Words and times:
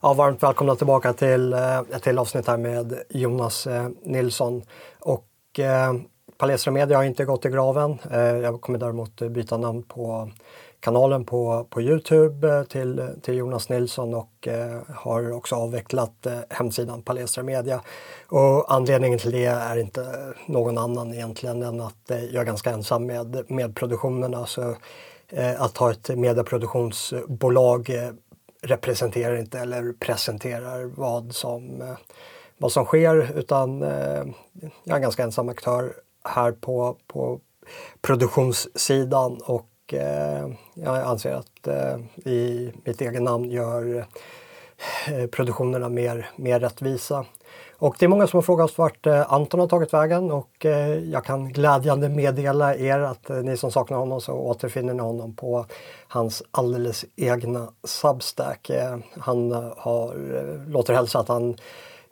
Ja, 0.00 0.14
varmt 0.14 0.42
välkomna 0.42 0.76
tillbaka 0.76 1.12
till 1.12 1.52
ett 1.52 2.02
till 2.02 2.18
avsnitt 2.18 2.46
här 2.46 2.56
med 2.56 3.02
Jonas 3.08 3.66
eh, 3.66 3.88
Nilsson. 4.02 4.62
Och 4.98 5.58
eh, 5.58 5.94
Palestra 6.38 6.72
Media 6.72 6.96
har 6.96 7.04
inte 7.04 7.24
gått 7.24 7.44
i 7.44 7.48
graven. 7.48 7.98
Eh, 8.10 8.20
jag 8.20 8.60
kommer 8.60 8.78
däremot 8.78 9.22
eh, 9.22 9.28
byta 9.28 9.56
namn 9.56 9.82
på 9.82 10.30
kanalen 10.80 11.24
på, 11.24 11.66
på 11.70 11.82
Youtube 11.82 12.64
till, 12.68 13.08
till 13.22 13.34
Jonas 13.34 13.68
Nilsson 13.68 14.14
och 14.14 14.48
eh, 14.48 14.80
har 14.94 15.32
också 15.32 15.54
avvecklat 15.54 16.26
eh, 16.26 16.38
hemsidan 16.50 17.02
Palestra 17.02 17.42
Media. 17.42 17.80
Och 18.28 18.74
anledningen 18.74 19.18
till 19.18 19.30
det 19.30 19.44
är 19.44 19.76
inte 19.76 20.34
någon 20.46 20.78
annan 20.78 21.14
egentligen 21.14 21.62
än 21.62 21.80
att 21.80 22.10
eh, 22.10 22.24
jag 22.24 22.40
är 22.40 22.44
ganska 22.46 22.70
ensam 22.70 23.06
med, 23.06 23.50
med 23.50 23.76
produktionerna. 23.76 24.46
Så, 24.46 24.74
att 25.58 25.76
ha 25.76 25.90
ett 25.90 26.08
medieproduktionsbolag 26.08 27.90
representerar 28.62 29.36
inte 29.36 29.58
eller 29.58 29.92
presenterar 29.92 30.84
vad 30.84 31.34
som, 31.34 31.82
eh, 31.82 31.96
vad 32.58 32.72
som 32.72 32.84
sker 32.84 33.38
utan 33.38 33.82
eh, 33.82 34.24
jag 34.84 34.92
är 34.92 34.96
en 34.96 35.02
ganska 35.02 35.22
ensam 35.22 35.48
aktör 35.48 35.92
här 36.24 36.52
på, 36.52 36.96
på 37.06 37.40
produktionssidan 38.02 39.40
och 39.44 39.94
eh, 39.94 40.48
jag 40.74 40.96
anser 40.96 41.32
att 41.32 41.68
i 42.24 42.72
mitt 42.84 43.00
eget 43.00 43.22
namn 43.22 43.50
gör 43.50 44.06
produktionerna 45.30 45.88
mer, 45.88 46.30
mer 46.36 46.60
rättvisa. 46.60 47.26
Och 47.78 47.96
det 47.98 48.04
är 48.04 48.08
många 48.08 48.26
som 48.26 48.36
har 48.36 48.42
frågat 48.42 48.70
oss 48.70 48.78
vart 48.78 49.06
eh, 49.06 49.32
Anton 49.32 49.60
har 49.60 49.66
tagit 49.66 49.94
vägen 49.94 50.30
och 50.30 50.66
eh, 50.66 50.98
jag 50.98 51.24
kan 51.24 51.48
glädjande 51.52 52.08
meddela 52.08 52.76
er 52.76 53.00
att 53.00 53.30
eh, 53.30 53.36
ni 53.36 53.56
som 53.56 53.70
saknar 53.72 53.98
honom 53.98 54.20
så 54.20 54.32
återfinner 54.32 54.94
ni 54.94 55.02
honom 55.02 55.36
på 55.36 55.66
hans 56.08 56.42
alldeles 56.50 57.04
egna 57.16 57.68
Substack. 57.84 58.70
Han 59.18 59.52
har, 59.76 60.14
låter 60.68 60.94
hälsa 60.94 61.18
att 61.18 61.28
han 61.28 61.56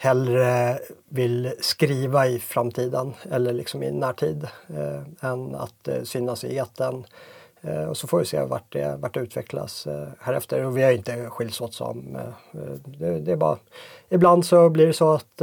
hellre 0.04 0.78
vill 1.08 1.52
skriva 1.60 2.26
i 2.26 2.38
framtiden 2.38 3.14
eller 3.30 3.52
liksom 3.52 3.82
i 3.82 3.90
närtid 3.90 4.46
eh, 4.68 5.30
än 5.30 5.54
att 5.54 5.88
eh, 5.88 6.02
synas 6.02 6.44
i 6.44 6.56
eten. 6.56 7.04
Eh, 7.66 7.84
och 7.84 7.96
så 7.96 8.06
får 8.06 8.18
vi 8.18 8.24
se 8.24 8.44
vart 8.44 8.72
det, 8.72 8.96
vart 9.00 9.14
det 9.14 9.20
utvecklas 9.20 9.86
eh, 9.86 10.08
härefter. 10.20 10.64
Och 10.64 10.76
vi 10.76 10.82
har 10.82 10.92
inte 10.92 11.30
skilts 11.30 11.60
åt 11.60 11.74
som... 11.74 12.16
Eh, 12.16 12.60
eh, 12.62 12.74
det, 12.84 13.20
det, 13.20 13.32
är 13.32 13.36
bara... 13.36 13.58
Ibland 14.08 14.46
så 14.46 14.68
blir 14.68 14.86
det 14.86 14.92
så 14.92 15.12
att 15.12 15.42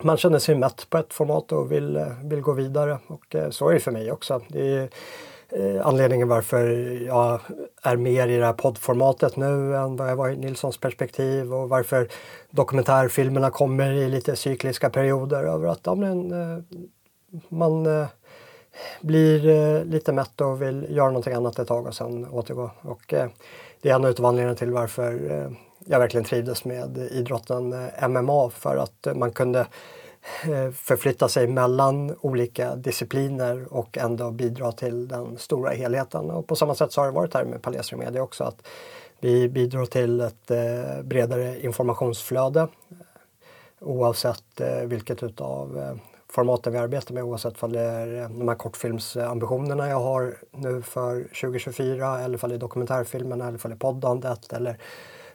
man 0.00 0.16
känner 0.16 0.38
sig 0.38 0.54
mätt 0.54 0.90
på 0.90 0.98
ett 0.98 1.14
format 1.14 1.52
och 1.52 1.72
vill, 1.72 2.06
vill 2.24 2.40
gå 2.40 2.52
vidare. 2.52 2.98
Och 3.06 3.36
så 3.50 3.68
är 3.68 3.74
det 3.74 3.80
för 3.80 3.90
mig 3.90 4.12
också. 4.12 4.42
Det 4.48 4.60
är 4.60 4.88
anledningen 5.82 6.28
varför 6.28 6.66
jag 7.06 7.40
är 7.82 7.96
mer 7.96 8.28
i 8.28 8.36
det 8.36 8.46
här 8.46 8.52
poddformatet 8.52 9.36
nu 9.36 9.76
än 9.76 9.96
vad 9.96 10.10
jag 10.10 10.16
var 10.16 10.28
i 10.28 10.36
Nilssons 10.36 10.78
perspektiv 10.78 11.54
och 11.54 11.68
varför 11.68 12.08
dokumentärfilmerna 12.50 13.50
kommer 13.50 13.92
i 13.92 14.08
lite 14.08 14.36
cykliska 14.36 14.90
perioder 14.90 15.44
över 15.44 15.68
att 15.68 15.80
ja, 15.82 15.94
men, 15.94 16.34
man 17.48 17.86
blir 19.00 19.48
eh, 19.48 19.84
lite 19.84 20.12
mätt 20.12 20.40
och 20.40 20.62
vill 20.62 20.86
göra 20.88 21.06
någonting 21.06 21.34
annat 21.34 21.58
ett 21.58 21.68
tag 21.68 21.86
och 21.86 21.94
sen 21.94 22.28
återgå. 22.28 22.70
Och, 22.82 23.14
eh, 23.14 23.28
det 23.80 23.90
är 23.90 23.94
en 23.94 24.04
av 24.04 24.08
anledningarna 24.08 24.54
till 24.54 24.70
varför 24.70 25.30
eh, 25.30 25.50
jag 25.84 25.98
verkligen 25.98 26.24
trivdes 26.24 26.64
med 26.64 26.98
idrotten 26.98 27.72
eh, 27.72 28.08
MMA 28.08 28.50
för 28.50 28.76
att 28.76 29.16
man 29.16 29.32
kunde 29.32 29.60
eh, 30.44 30.70
förflytta 30.70 31.28
sig 31.28 31.46
mellan 31.46 32.16
olika 32.20 32.76
discipliner 32.76 33.66
och 33.70 33.98
ändå 33.98 34.30
bidra 34.30 34.72
till 34.72 35.08
den 35.08 35.38
stora 35.38 35.70
helheten. 35.70 36.30
Och 36.30 36.46
på 36.46 36.56
samma 36.56 36.74
sätt 36.74 36.92
så 36.92 37.00
har 37.00 37.06
det 37.06 37.12
varit 37.12 37.34
här 37.34 37.44
med 37.44 37.62
Palestra 37.62 37.96
Media 37.96 38.22
också. 38.22 38.44
att 38.44 38.66
Vi 39.20 39.48
bidrar 39.48 39.86
till 39.86 40.20
ett 40.20 40.50
eh, 40.50 41.02
bredare 41.02 41.60
informationsflöde 41.60 42.60
eh, 42.60 42.68
oavsett 43.80 44.60
eh, 44.60 44.80
vilket 44.80 45.22
utav 45.22 45.78
eh, 45.78 45.94
formaten 46.32 46.72
vi 46.72 46.78
arbetar 46.78 47.14
med 47.14 47.24
oavsett 47.24 47.62
om 47.62 47.72
det 47.72 47.80
är 47.80 48.22
eh, 48.22 48.28
de 48.28 48.48
här 48.48 48.54
kortfilmsambitionerna 48.54 49.88
jag 49.88 50.00
har 50.00 50.36
nu 50.50 50.82
för 50.82 51.22
2024 51.22 52.20
eller 52.20 52.44
om 52.44 52.50
det 52.50 52.56
är 52.56 52.58
dokumentärfilmerna 52.58 53.48
eller 53.48 53.60
om 53.64 53.70
det 53.70 53.74
är 53.74 53.78
poddandet 53.78 54.52
eller 54.52 54.78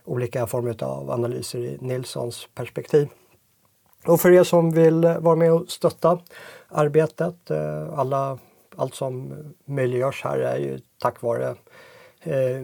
olika 0.05 0.47
former 0.47 0.83
av 0.83 1.11
analyser 1.11 1.59
i 1.59 1.77
Nilssons 1.81 2.47
perspektiv. 2.55 3.07
Och 4.05 4.21
för 4.21 4.31
er 4.31 4.43
som 4.43 4.71
vill 4.71 5.01
vara 5.19 5.35
med 5.35 5.53
och 5.53 5.69
stötta 5.69 6.19
arbetet, 6.67 7.51
eh, 7.51 7.99
alla, 7.99 8.39
allt 8.75 8.95
som 8.95 9.33
möjliggörs 9.65 10.23
här 10.23 10.39
är 10.39 10.57
ju 10.57 10.79
tack 10.99 11.21
vare 11.21 11.55
eh, 12.21 12.61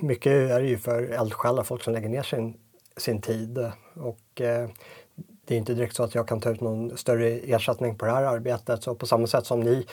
mycket 0.00 0.32
är 0.32 0.60
det 0.60 0.68
ju 0.68 0.78
för 0.78 1.02
eldsjälar, 1.02 1.62
folk 1.62 1.82
som 1.82 1.92
lägger 1.92 2.08
ner 2.08 2.22
sin, 2.22 2.54
sin 2.96 3.20
tid 3.20 3.70
och 3.94 4.42
det 5.46 5.54
är 5.54 5.58
inte 5.58 5.74
direkt 5.74 5.96
så 5.96 6.02
att 6.02 6.14
jag 6.14 6.28
kan 6.28 6.40
ta 6.40 6.50
ut 6.50 6.60
någon 6.60 6.96
större 6.96 7.28
ersättning 7.28 7.94
på 7.94 8.06
det 8.06 8.12
här 8.12 8.22
arbetet. 8.22 8.82
Så 8.82 8.94
på 8.94 9.06
samma 9.06 9.26
sätt 9.26 9.46
som 9.46 9.60
ni 9.60 9.86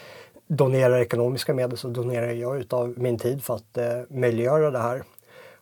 donerar 0.48 1.00
ekonomiska 1.00 1.54
medel 1.54 1.78
så 1.78 1.88
donerar 1.88 2.32
jag 2.32 2.60
utav 2.60 2.94
min 2.98 3.18
tid 3.18 3.44
för 3.44 3.56
att 3.56 3.78
eh, 3.78 4.02
möjliggöra 4.09 4.72
det 4.72 4.80
här. 4.80 5.04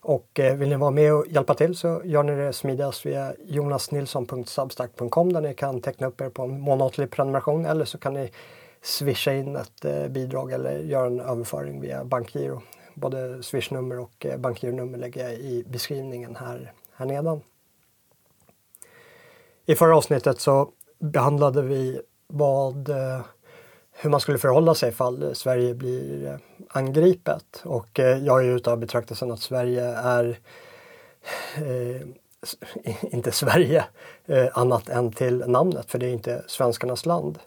Och 0.00 0.40
eh, 0.40 0.56
vill 0.56 0.68
ni 0.68 0.76
vara 0.76 0.90
med 0.90 1.14
och 1.14 1.26
hjälpa 1.28 1.54
till 1.54 1.76
så 1.76 2.02
gör 2.04 2.22
ni 2.22 2.36
det 2.36 2.52
smidigast 2.52 3.06
via 3.06 3.34
jonasnilsson.substack.com 3.44 5.32
där 5.32 5.40
ni 5.40 5.54
kan 5.54 5.80
teckna 5.80 6.06
upp 6.06 6.20
er 6.20 6.28
på 6.28 6.42
en 6.42 6.60
månatlig 6.60 7.10
prenumeration 7.10 7.66
eller 7.66 7.84
så 7.84 7.98
kan 7.98 8.14
ni 8.14 8.30
swisha 8.82 9.32
in 9.32 9.56
ett 9.56 9.84
eh, 9.84 10.08
bidrag 10.08 10.52
eller 10.52 10.78
göra 10.78 11.06
en 11.06 11.20
överföring 11.20 11.80
via 11.80 12.04
bankgiro. 12.04 12.62
Både 12.94 13.42
swishnummer 13.42 13.98
och 13.98 14.26
eh, 14.26 14.36
bankgironummer 14.36 14.98
lägger 14.98 15.24
jag 15.24 15.32
i 15.32 15.64
beskrivningen 15.68 16.36
här, 16.36 16.72
här 16.94 17.06
nedan. 17.06 17.40
I 19.68 19.74
förra 19.74 19.96
avsnittet 19.96 20.40
så 20.40 20.70
behandlade 20.98 21.62
vi 21.62 22.00
vad, 22.26 22.88
eh, 22.88 23.20
hur 23.92 24.10
man 24.10 24.20
skulle 24.20 24.38
förhålla 24.38 24.74
sig 24.74 24.88
ifall 24.88 25.34
Sverige 25.34 25.74
blir 25.74 26.26
eh, 26.26 26.36
angripet. 26.68 27.62
Och 27.64 28.00
eh, 28.00 28.18
jag 28.18 28.44
är 28.44 28.48
utav 28.48 28.78
betraktelsen 28.78 29.30
att 29.30 29.40
Sverige 29.40 29.84
är 29.94 30.38
eh, 31.56 32.02
inte 33.14 33.32
Sverige 33.32 33.84
eh, 34.26 34.46
annat 34.52 34.88
än 34.88 35.12
till 35.12 35.44
namnet, 35.46 35.90
för 35.90 35.98
det 35.98 36.06
är 36.06 36.12
inte 36.12 36.44
svenskarnas 36.46 37.06
land. 37.06 37.38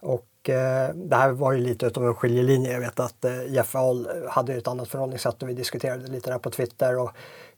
Och 0.00 0.50
eh, 0.50 0.94
det 0.94 1.16
här 1.16 1.30
var 1.30 1.52
ju 1.52 1.58
lite 1.58 1.86
av 1.86 2.06
en 2.06 2.14
skiljelinje. 2.14 2.72
Jag 2.72 2.80
vet 2.80 3.00
att 3.00 3.24
eh, 3.24 3.46
Jeff 3.46 3.74
Ahl 3.74 4.08
hade 4.28 4.54
ett 4.54 4.68
annat 4.68 4.88
förhållningssätt 4.88 5.42
och 5.42 5.48
vi 5.48 5.54
diskuterade 5.54 6.06
lite 6.06 6.30
där 6.30 6.38
på 6.38 6.50
Twitter. 6.50 6.98
Och 6.98 7.10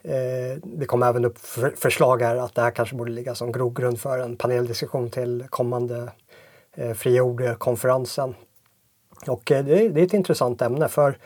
Eh, 0.09 0.59
det 0.63 0.87
kom 0.87 1.03
även 1.03 1.25
upp 1.25 1.39
förslag 1.77 2.23
här 2.23 2.37
att 2.37 2.55
det 2.55 2.63
här 2.63 2.71
kanske 2.71 2.97
borde 2.97 3.13
ligga 3.13 3.35
som 3.35 3.53
grogrund 3.53 4.01
för 4.01 4.19
en 4.19 4.37
paneldiskussion 4.37 5.11
till 5.11 5.45
kommande 5.51 6.13
eh, 6.77 6.93
fria 6.93 7.23
ord-konferensen. 7.23 8.35
Och 9.27 9.53
eh, 9.53 9.65
det, 9.65 9.83
är 9.83 9.99
ett 9.99 10.15
intressant 10.15 10.63
ämne 10.63 10.89
för 10.89 11.19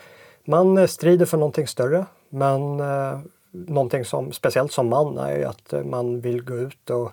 man 0.45 0.77
eh, 0.77 0.87
strider 0.87 1.25
för 1.25 1.37
någonting 1.37 1.67
större 1.67 2.05
men 2.29 2.79
eh, 2.79 3.19
någonting 3.51 4.05
som 4.05 4.31
speciellt 4.31 4.71
som 4.71 4.89
man 4.89 5.17
är 5.17 5.37
ju 5.37 5.43
att 5.43 5.73
man 5.85 6.21
vill 6.21 6.43
gå 6.43 6.55
ut 6.55 6.89
och 6.89 7.11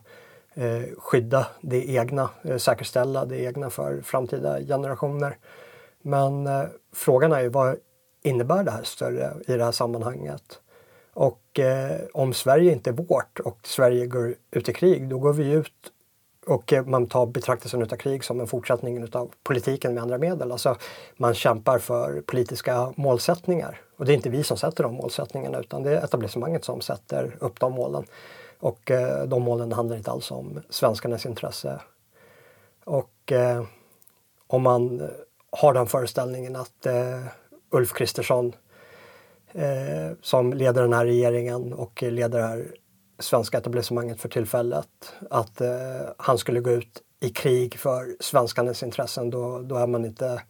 skydda 0.98 1.46
det 1.60 1.88
egna, 1.88 2.30
säkerställa 2.58 3.24
det 3.24 3.44
egna 3.44 3.70
för 3.70 4.00
framtida 4.00 4.60
generationer. 4.60 5.36
Men 6.02 6.48
frågan 6.94 7.32
är 7.32 7.40
ju 7.40 7.48
vad 7.48 7.76
innebär 8.22 8.64
det 8.64 8.70
här 8.70 8.82
större 8.82 9.32
i 9.46 9.52
det 9.52 9.64
här 9.64 9.72
sammanhanget? 9.72 10.60
Och 11.20 11.58
eh, 11.58 12.00
om 12.12 12.32
Sverige 12.34 12.72
inte 12.72 12.90
är 12.90 12.94
vårt 12.94 13.40
och 13.40 13.58
Sverige 13.62 14.06
går 14.06 14.34
ut 14.50 14.68
i 14.68 14.72
krig, 14.72 15.08
då 15.08 15.18
går 15.18 15.32
vi 15.32 15.50
ut 15.50 15.72
och 16.46 16.72
eh, 16.72 16.84
man 16.84 17.06
tar 17.06 17.26
betraktelsen 17.26 17.82
av 17.82 17.86
krig 17.86 18.24
som 18.24 18.40
en 18.40 18.46
fortsättning 18.46 19.14
av 19.14 19.30
politiken 19.42 19.94
med 19.94 20.02
andra 20.02 20.18
medel. 20.18 20.52
Alltså 20.52 20.76
man 21.16 21.34
kämpar 21.34 21.78
för 21.78 22.20
politiska 22.20 22.92
målsättningar. 22.96 23.80
Och 23.96 24.04
det 24.04 24.12
är 24.12 24.14
inte 24.14 24.30
vi 24.30 24.42
som 24.42 24.56
sätter 24.56 24.82
de 24.82 24.94
målsättningarna 24.94 25.58
utan 25.58 25.82
det 25.82 25.90
är 25.90 26.04
etablissemanget 26.04 26.64
som 26.64 26.80
sätter 26.80 27.36
upp 27.40 27.60
de 27.60 27.72
målen. 27.72 28.04
Och 28.58 28.90
eh, 28.90 29.24
de 29.24 29.42
målen 29.42 29.72
handlar 29.72 29.96
inte 29.96 30.10
alls 30.10 30.30
om 30.30 30.60
svenskarnas 30.70 31.26
intresse. 31.26 31.80
Och 32.84 33.32
eh, 33.32 33.64
om 34.46 34.62
man 34.62 35.10
har 35.50 35.74
den 35.74 35.86
föreställningen 35.86 36.56
att 36.56 36.86
eh, 36.86 37.24
Ulf 37.70 37.92
Kristersson 37.92 38.52
eh, 39.52 40.16
som 40.22 40.52
leder 40.52 40.82
den 40.82 40.92
här 40.92 41.04
regeringen 41.04 41.72
och 41.72 42.02
leder 42.02 42.38
det 42.38 42.46
här 42.46 42.66
svenska 43.18 43.58
etablissemanget 43.58 44.20
för 44.20 44.28
tillfället. 44.28 44.88
Att 45.30 45.60
eh, 45.60 45.70
han 46.16 46.38
skulle 46.38 46.60
gå 46.60 46.70
ut 46.70 47.02
i 47.20 47.28
krig 47.28 47.78
för 47.78 48.16
svenskarnas 48.20 48.82
intressen, 48.82 49.30
då, 49.30 49.58
då 49.58 49.76
är 49.76 49.86
man 49.86 50.04
inte 50.04 50.42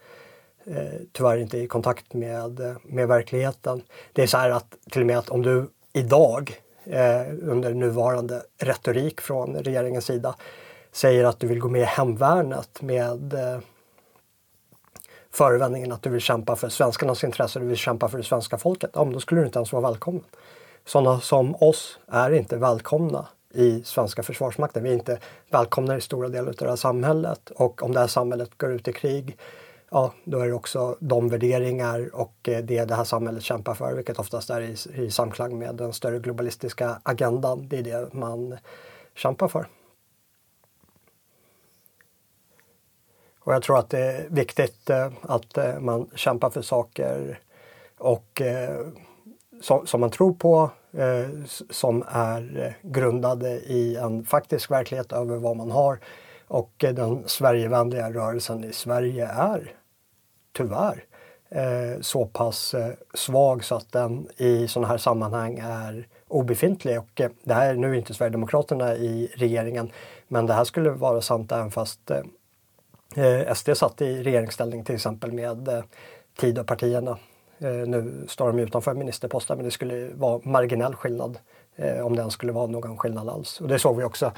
eh, 0.64 1.00
tyvärr 1.12 1.38
inte 1.38 1.58
i 1.58 1.66
kontakt 1.66 2.14
med, 2.14 2.60
eh, 2.60 2.76
med 2.84 3.08
verkligheten. 3.08 3.82
Det 4.12 4.22
är 4.22 4.26
så 4.26 4.36
här 4.36 4.50
att 4.50 4.76
till 4.90 5.00
och 5.00 5.06
med 5.06 5.18
att 5.18 5.30
om 5.30 5.42
du 5.42 5.66
idag 5.92 6.60
eh, 6.84 7.26
under 7.42 7.74
nuvarande 7.74 8.42
retorik 8.58 9.20
från 9.20 9.56
regeringens 9.56 10.04
sida 10.04 10.34
säger 10.92 11.24
att 11.24 11.40
du 11.40 11.46
vill 11.46 11.60
gå 11.60 11.68
med 11.68 11.80
i 11.80 11.84
hemvärnet 11.84 12.82
med 12.82 13.34
eh, 13.34 13.60
förevändningen 15.32 15.92
att 15.92 16.02
du 16.02 16.10
vill 16.10 16.20
kämpa 16.20 16.56
för 16.56 16.68
svenskarnas 16.68 17.24
intresse, 17.24 17.58
du 17.58 17.66
vill 17.66 17.76
kämpa 17.76 18.08
för 18.08 18.18
det 18.18 18.24
svenska 18.24 18.58
folket, 18.58 18.90
ja, 18.94 19.04
men 19.04 19.12
då 19.12 19.20
skulle 19.20 19.40
du 19.40 19.46
inte 19.46 19.58
ens 19.58 19.72
vara 19.72 19.90
välkommen. 19.90 20.24
sådana 20.84 21.20
som 21.20 21.54
oss 21.54 21.98
är 22.06 22.30
inte 22.30 22.56
välkomna 22.56 23.28
i 23.54 23.82
svenska 23.82 24.22
försvarsmakten. 24.22 24.82
Vi 24.82 24.90
är 24.90 24.94
inte 24.94 25.18
välkomna 25.50 25.96
i 25.96 26.00
stora 26.00 26.28
delar 26.28 26.48
av 26.48 26.54
det 26.58 26.68
här 26.68 26.76
samhället 26.76 27.50
och 27.50 27.82
om 27.82 27.92
det 27.92 28.00
här 28.00 28.06
samhället 28.06 28.50
går 28.58 28.72
ut 28.72 28.88
i 28.88 28.92
krig 28.92 29.36
ja, 29.90 30.12
då 30.24 30.38
är 30.38 30.46
det 30.46 30.52
också 30.52 30.96
de 31.00 31.28
värderingar 31.28 32.14
och 32.14 32.48
eh, 32.48 32.64
det 32.64 32.84
det 32.84 32.94
här 32.94 33.04
samhället 33.04 33.42
kämpar 33.42 33.74
för, 33.74 33.94
vilket 33.94 34.18
oftast 34.18 34.50
är 34.50 34.60
i, 34.60 34.76
i 35.04 35.10
samklang 35.10 35.58
med 35.58 35.74
den 35.74 35.92
större 35.92 36.18
globalistiska 36.18 37.00
agendan. 37.02 37.68
Det 37.68 37.78
är 37.78 37.82
det 37.82 38.14
man 38.14 38.58
kämpar 39.14 39.48
för. 39.48 39.66
Och 43.40 43.54
jag 43.54 43.62
tror 43.62 43.78
att 43.78 43.90
det 43.90 43.98
är 43.98 44.26
viktigt 44.28 44.90
eh, 44.90 45.12
att 45.22 45.58
eh, 45.58 45.80
man 45.80 46.10
kämpar 46.14 46.50
för 46.50 46.62
saker 46.62 47.40
och 47.98 48.40
eh, 48.40 48.86
som, 49.60 50.00
man 50.00 50.10
tror 50.10 50.32
på, 50.32 50.70
som 51.70 52.04
är 52.08 52.76
grundade 52.82 53.50
i 53.50 53.96
en 53.96 54.24
faktisk 54.24 54.70
verklighet 54.70 55.12
över 55.12 55.36
vad 55.36 55.56
man 55.56 55.70
har. 55.70 55.98
Och 56.46 56.70
den 56.78 57.22
Sverigevänliga 57.26 58.10
rörelsen 58.10 58.64
i 58.64 58.72
Sverige 58.72 59.26
är 59.26 59.72
tyvärr 60.52 61.04
så 62.00 62.26
pass 62.26 62.74
svag 63.14 63.64
så 63.64 63.74
att 63.74 63.92
den 63.92 64.28
i 64.36 64.68
sådana 64.68 64.88
här 64.88 64.98
sammanhang 64.98 65.58
är 65.62 66.08
obefintlig. 66.28 66.98
Och 66.98 67.20
det 67.44 67.54
här, 67.54 67.70
är 67.70 67.74
nu 67.74 67.96
inte 67.96 68.14
Sverigedemokraterna 68.14 68.94
i 68.94 69.32
regeringen, 69.34 69.90
men 70.28 70.46
det 70.46 70.54
här 70.54 70.64
skulle 70.64 70.90
vara 70.90 71.20
sant 71.20 71.52
även 71.52 71.70
fast 71.70 72.10
eh, 73.16 73.54
SD 73.54 73.76
satt 73.76 74.02
i 74.02 74.22
regeringsställning 74.22 74.84
till 74.84 74.94
exempel 74.94 75.32
med 75.32 75.68
eh, 75.68 75.84
Tidöpartierna. 76.36 77.18
Eh, 77.58 77.70
nu 77.70 78.24
står 78.28 78.46
de 78.46 78.58
utanför 78.58 78.94
ministerposten 78.94 79.56
men 79.56 79.64
det 79.64 79.70
skulle 79.70 80.08
vara 80.14 80.40
marginell 80.44 80.94
skillnad 80.94 81.38
eh, 81.76 82.06
om 82.06 82.16
den 82.16 82.30
skulle 82.30 82.52
vara 82.52 82.66
någon 82.66 82.98
skillnad 82.98 83.28
alls. 83.28 83.60
Och 83.60 83.68
det 83.68 83.78
såg 83.78 83.96
vi 83.96 84.04
också 84.04 84.32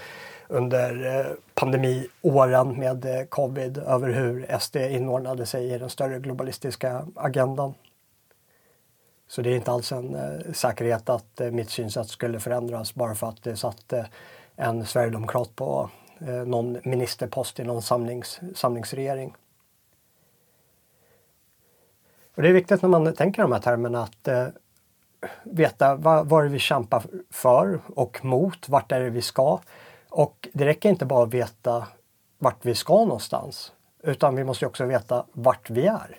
under 0.49 1.19
eh, 1.19 1.27
pandemiåren 1.55 2.79
med 2.79 3.05
eh, 3.05 3.25
covid 3.25 3.79
över 3.79 4.09
hur 4.09 4.59
SD 4.59 4.77
inordnade 4.77 5.47
sig 5.47 5.73
i 5.73 5.79
den 5.79 5.91
större 5.91 6.19
globalistiska 6.19 7.07
agendan. 7.15 7.75
Så 9.29 9.43
det 9.43 9.51
är 9.51 9.57
inte 9.57 9.73
alls 9.73 9.93
en 9.93 10.15
eh, 10.15 10.53
säkerhet 10.53 11.09
att 11.09 11.41
eh, 11.41 11.51
mitt 11.51 11.71
synsätt 11.71 12.09
skulle 12.09 12.41
förändras 12.41 12.95
bara 12.95 13.15
för 13.15 13.29
att 13.29 13.43
det 13.43 13.57
satt 13.57 13.93
en 14.57 14.87
sverigedemokrat 14.87 15.57
på 15.57 15.91
Eh, 16.27 16.47
någon 16.47 16.79
ministerpost 16.85 17.61
i 17.61 17.65
någon 17.65 17.83
samlings, 17.83 18.41
samlingsregering. 18.55 19.35
Och 22.35 22.43
det 22.43 22.49
är 22.49 22.53
viktigt 22.53 22.83
när 22.83 22.89
man 22.89 23.15
tänker 23.15 23.43
de 23.43 23.53
här 23.53 23.61
termerna 23.61 24.03
att 24.03 24.29
eh, 24.29 24.47
veta 25.43 25.95
vad, 25.95 26.29
vad 26.29 26.41
är 26.41 26.45
det 26.45 26.53
vi 26.53 26.59
kämpar 26.59 27.03
för 27.31 27.81
och 27.87 28.25
mot, 28.25 28.69
vart 28.69 28.93
är 28.93 29.01
det 29.01 29.11
vi 29.11 29.23
ska? 29.23 29.61
Och 30.09 30.49
det 30.53 30.65
räcker 30.67 30.89
inte 30.89 31.05
bara 31.05 31.23
att 31.23 31.35
veta 31.35 31.87
vart 32.39 32.65
vi 32.65 32.75
ska 32.75 32.95
någonstans, 32.95 33.73
utan 34.03 34.37
vi 34.37 34.45
måste 34.45 34.67
också 34.67 34.85
veta 34.85 35.25
vart 35.33 35.71
vi 35.71 35.87
är. 35.87 36.19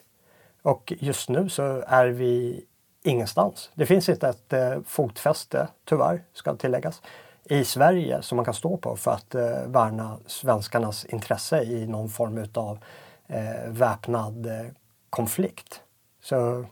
Och 0.62 0.94
just 1.00 1.30
nu 1.30 1.50
så 1.50 1.84
är 1.88 2.06
vi 2.06 2.66
ingenstans. 3.04 3.72
Det 3.74 3.86
finns 3.86 4.10
inte 4.10 4.30
ett 4.30 4.54
eh, 4.54 4.82
fotfäste, 4.86 5.68
tyvärr, 5.86 6.24
ska 6.34 6.56
tilläggas, 6.56 7.02
i 7.45 7.63
Sverige 7.63 8.22
som 8.22 8.36
man 8.36 8.45
kan 8.45 8.54
stå 8.54 8.78
på 8.78 8.95
för 8.95 9.12
att 9.12 9.36
eh, 9.36 9.66
värna 9.66 10.18
svenskarnas 10.25 11.06
intresse 11.06 11.63
i 11.63 11.88
någon 11.88 12.10
form 12.10 12.45
av 12.54 12.80
eh, 13.28 13.69
väpnad 13.69 14.45
eh, 14.45 14.66
konflikt. 15.10 15.81
Så 16.22 16.66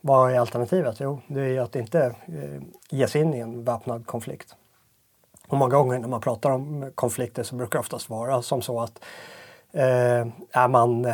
vad 0.00 0.32
är 0.32 0.38
alternativet? 0.38 0.96
Jo, 1.00 1.20
det 1.26 1.40
är 1.40 1.60
att 1.60 1.76
inte 1.76 2.14
eh, 2.26 2.62
ge 2.90 3.08
sig 3.08 3.20
in 3.20 3.34
i 3.34 3.38
en 3.38 3.64
väpnad 3.64 4.06
konflikt. 4.06 4.56
Och 5.48 5.58
många 5.58 5.74
gånger 5.74 5.98
när 5.98 6.08
man 6.08 6.20
pratar 6.20 6.50
om 6.50 6.92
konflikter 6.94 7.42
så 7.42 7.54
brukar 7.54 7.78
det 7.78 7.80
oftast 7.80 8.10
vara 8.10 8.42
som 8.42 8.62
så 8.62 8.80
att 8.80 9.00
eh, 9.72 10.26
är 10.50 10.68
man 10.68 11.12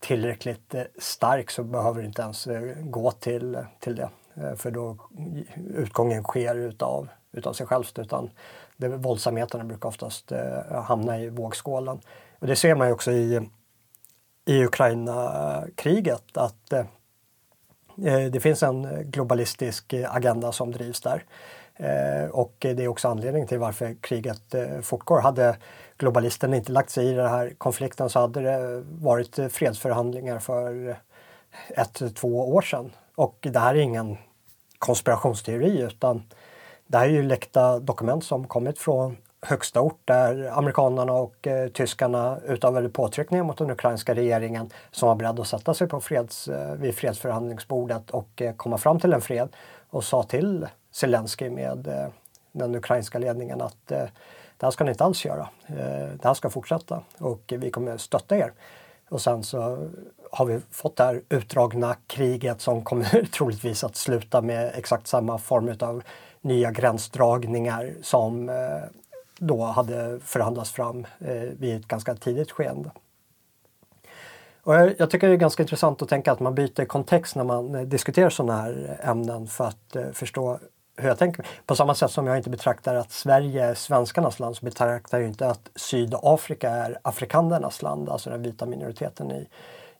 tillräckligt 0.00 0.74
eh, 0.74 0.82
stark 0.98 1.50
så 1.50 1.62
behöver 1.64 2.00
det 2.00 2.06
inte 2.06 2.22
ens 2.22 2.46
eh, 2.46 2.76
gå 2.80 3.10
till, 3.10 3.58
till 3.80 3.96
det. 3.96 4.10
Eh, 4.34 4.54
för 4.54 4.70
då 4.70 4.96
utgången 5.74 6.22
sker 6.22 6.54
utav, 6.54 7.08
utav 7.36 7.52
sig 7.52 7.66
självt 7.66 7.98
utan 7.98 8.30
det, 8.76 8.88
våldsamheterna 8.88 9.64
brukar 9.64 9.88
oftast 9.88 10.32
eh, 10.32 10.82
hamna 10.82 11.20
i 11.20 11.28
vågskålen. 11.28 12.00
Och 12.38 12.46
det 12.46 12.56
ser 12.56 12.74
man 12.74 12.86
ju 12.86 12.92
också 12.92 13.12
i, 13.12 13.48
i 14.44 14.64
Ukraina-kriget 14.64 16.36
att 16.36 16.72
eh, 16.72 16.78
eh 18.04 18.30
det 18.30 18.40
finns 18.40 18.62
en 18.62 19.10
globalistisk 19.10 19.94
agenda 20.08 20.52
som 20.52 20.72
drivs 20.72 21.00
där. 21.00 21.24
Eh, 21.76 22.30
och 22.30 22.56
det 22.58 22.84
är 22.84 22.88
också 22.88 23.08
anledningen 23.08 23.48
till 23.48 23.58
varför 23.58 23.96
kriget 24.00 24.54
eh, 24.54 24.80
fortgår. 24.80 25.20
Hade 25.20 25.56
globalisterna 25.98 26.56
inte 26.56 26.72
lagt 26.72 26.90
sig 26.90 27.06
i 27.06 27.12
den 27.12 27.28
här 27.28 27.52
konflikten 27.58 28.10
så 28.10 28.20
hade 28.20 28.40
det 28.40 28.84
varit 28.88 29.38
fredsförhandlingar 29.52 30.38
för 30.38 30.96
ett, 31.68 32.02
två 32.14 32.54
år 32.54 32.62
sedan. 32.62 32.92
Och 33.14 33.38
det 33.40 33.58
här 33.58 33.74
är 33.74 33.78
ingen 33.78 34.16
konspirationsteori 34.78 35.80
utan 35.80 36.22
det 36.86 36.98
här 36.98 37.04
är 37.04 37.10
ju 37.10 37.22
läckta 37.22 37.78
dokument 37.78 38.24
som 38.24 38.46
kommit 38.46 38.78
från 38.78 39.16
högsta 39.42 39.80
ort 39.80 40.00
där 40.04 40.50
amerikanerna 40.58 41.12
och 41.12 41.46
eh, 41.46 41.68
tyskarna 41.68 42.38
utövade 42.46 42.88
påtryckningar 42.88 43.44
mot 43.44 43.58
den 43.58 43.70
ukrainska 43.70 44.14
regeringen 44.14 44.70
som 44.90 45.08
var 45.08 45.14
beredd 45.14 45.40
att 45.40 45.46
sätta 45.46 45.74
sig 45.74 45.88
på 45.88 46.00
freds, 46.00 46.48
eh, 46.48 46.74
vid 46.74 46.94
fredsförhandlingsbordet 46.94 48.10
och 48.10 48.42
eh, 48.42 48.54
komma 48.54 48.78
fram 48.78 49.00
till 49.00 49.12
en 49.12 49.20
fred 49.20 49.48
och 49.90 50.04
sa 50.04 50.22
till 50.22 50.66
Zelensky 50.92 51.50
med 51.50 51.86
eh, 51.86 52.08
den 52.52 52.74
ukrainska 52.74 53.18
ledningen 53.18 53.60
att 53.60 53.92
eh, 53.92 54.04
det 54.56 54.66
här 54.66 54.70
ska 54.70 54.84
ni 54.84 54.90
inte 54.90 55.04
alls 55.04 55.24
göra. 55.24 55.48
Eh, 55.66 56.08
det 56.20 56.24
här 56.24 56.34
ska 56.34 56.50
fortsätta 56.50 57.02
och 57.18 57.52
vi 57.56 57.70
kommer 57.70 57.96
stötta 57.96 58.36
er. 58.36 58.52
Och 59.08 59.20
sen 59.20 59.42
så 59.42 59.88
har 60.30 60.46
vi 60.46 60.60
fått 60.70 60.96
det 60.96 61.04
här 61.04 61.22
utdragna 61.28 61.96
kriget 62.06 62.60
som 62.60 62.84
kommer 62.84 63.28
troligtvis 63.32 63.84
att 63.84 63.96
sluta 63.96 64.42
med 64.42 64.72
exakt 64.74 65.06
samma 65.06 65.38
form 65.38 65.76
av 65.80 66.02
nya 66.46 66.70
gränsdragningar 66.70 67.94
som 68.02 68.48
eh, 68.48 68.54
då 69.38 69.64
hade 69.64 70.20
förhandlats 70.20 70.72
fram 70.72 71.06
eh, 71.18 71.34
vid 71.34 71.76
ett 71.76 71.88
ganska 71.88 72.14
tidigt 72.14 72.50
skeende. 72.50 72.90
Och 74.62 74.74
jag, 74.74 75.10
tycker 75.10 75.28
det 75.28 75.34
är 75.34 75.36
ganska 75.36 75.62
intressant 75.62 76.02
att 76.02 76.08
tänka 76.08 76.32
att 76.32 76.40
man 76.40 76.54
byter 76.54 76.84
kontext 76.84 77.36
när 77.36 77.44
man 77.44 77.74
eh, 77.74 77.82
diskuterar 77.82 78.30
sådana 78.30 78.62
här 78.62 79.00
ämnen 79.02 79.46
för 79.46 79.64
att 79.64 79.96
förstå 80.12 80.58
hur 80.96 81.08
jag 81.08 81.18
tänker. 81.18 81.46
På 81.66 81.76
samma 81.76 81.94
sätt 81.94 82.10
som 82.10 82.26
jag 82.26 82.36
inte 82.36 82.50
betraktar 82.50 82.94
att 82.94 83.12
Sverige 83.12 83.64
är 83.64 83.74
svenskarnas 83.74 84.38
land 84.38 84.56
så 84.56 84.64
betraktar 84.64 85.18
jag 85.18 85.28
inte 85.28 85.50
att 85.50 85.70
Sydafrika 85.74 86.70
är 86.70 86.98
afrikanernas 87.02 87.82
land, 87.82 88.08
alltså 88.08 88.30
den 88.30 88.42
vita 88.42 88.66
minoriteten 88.66 89.30
i, 89.30 89.48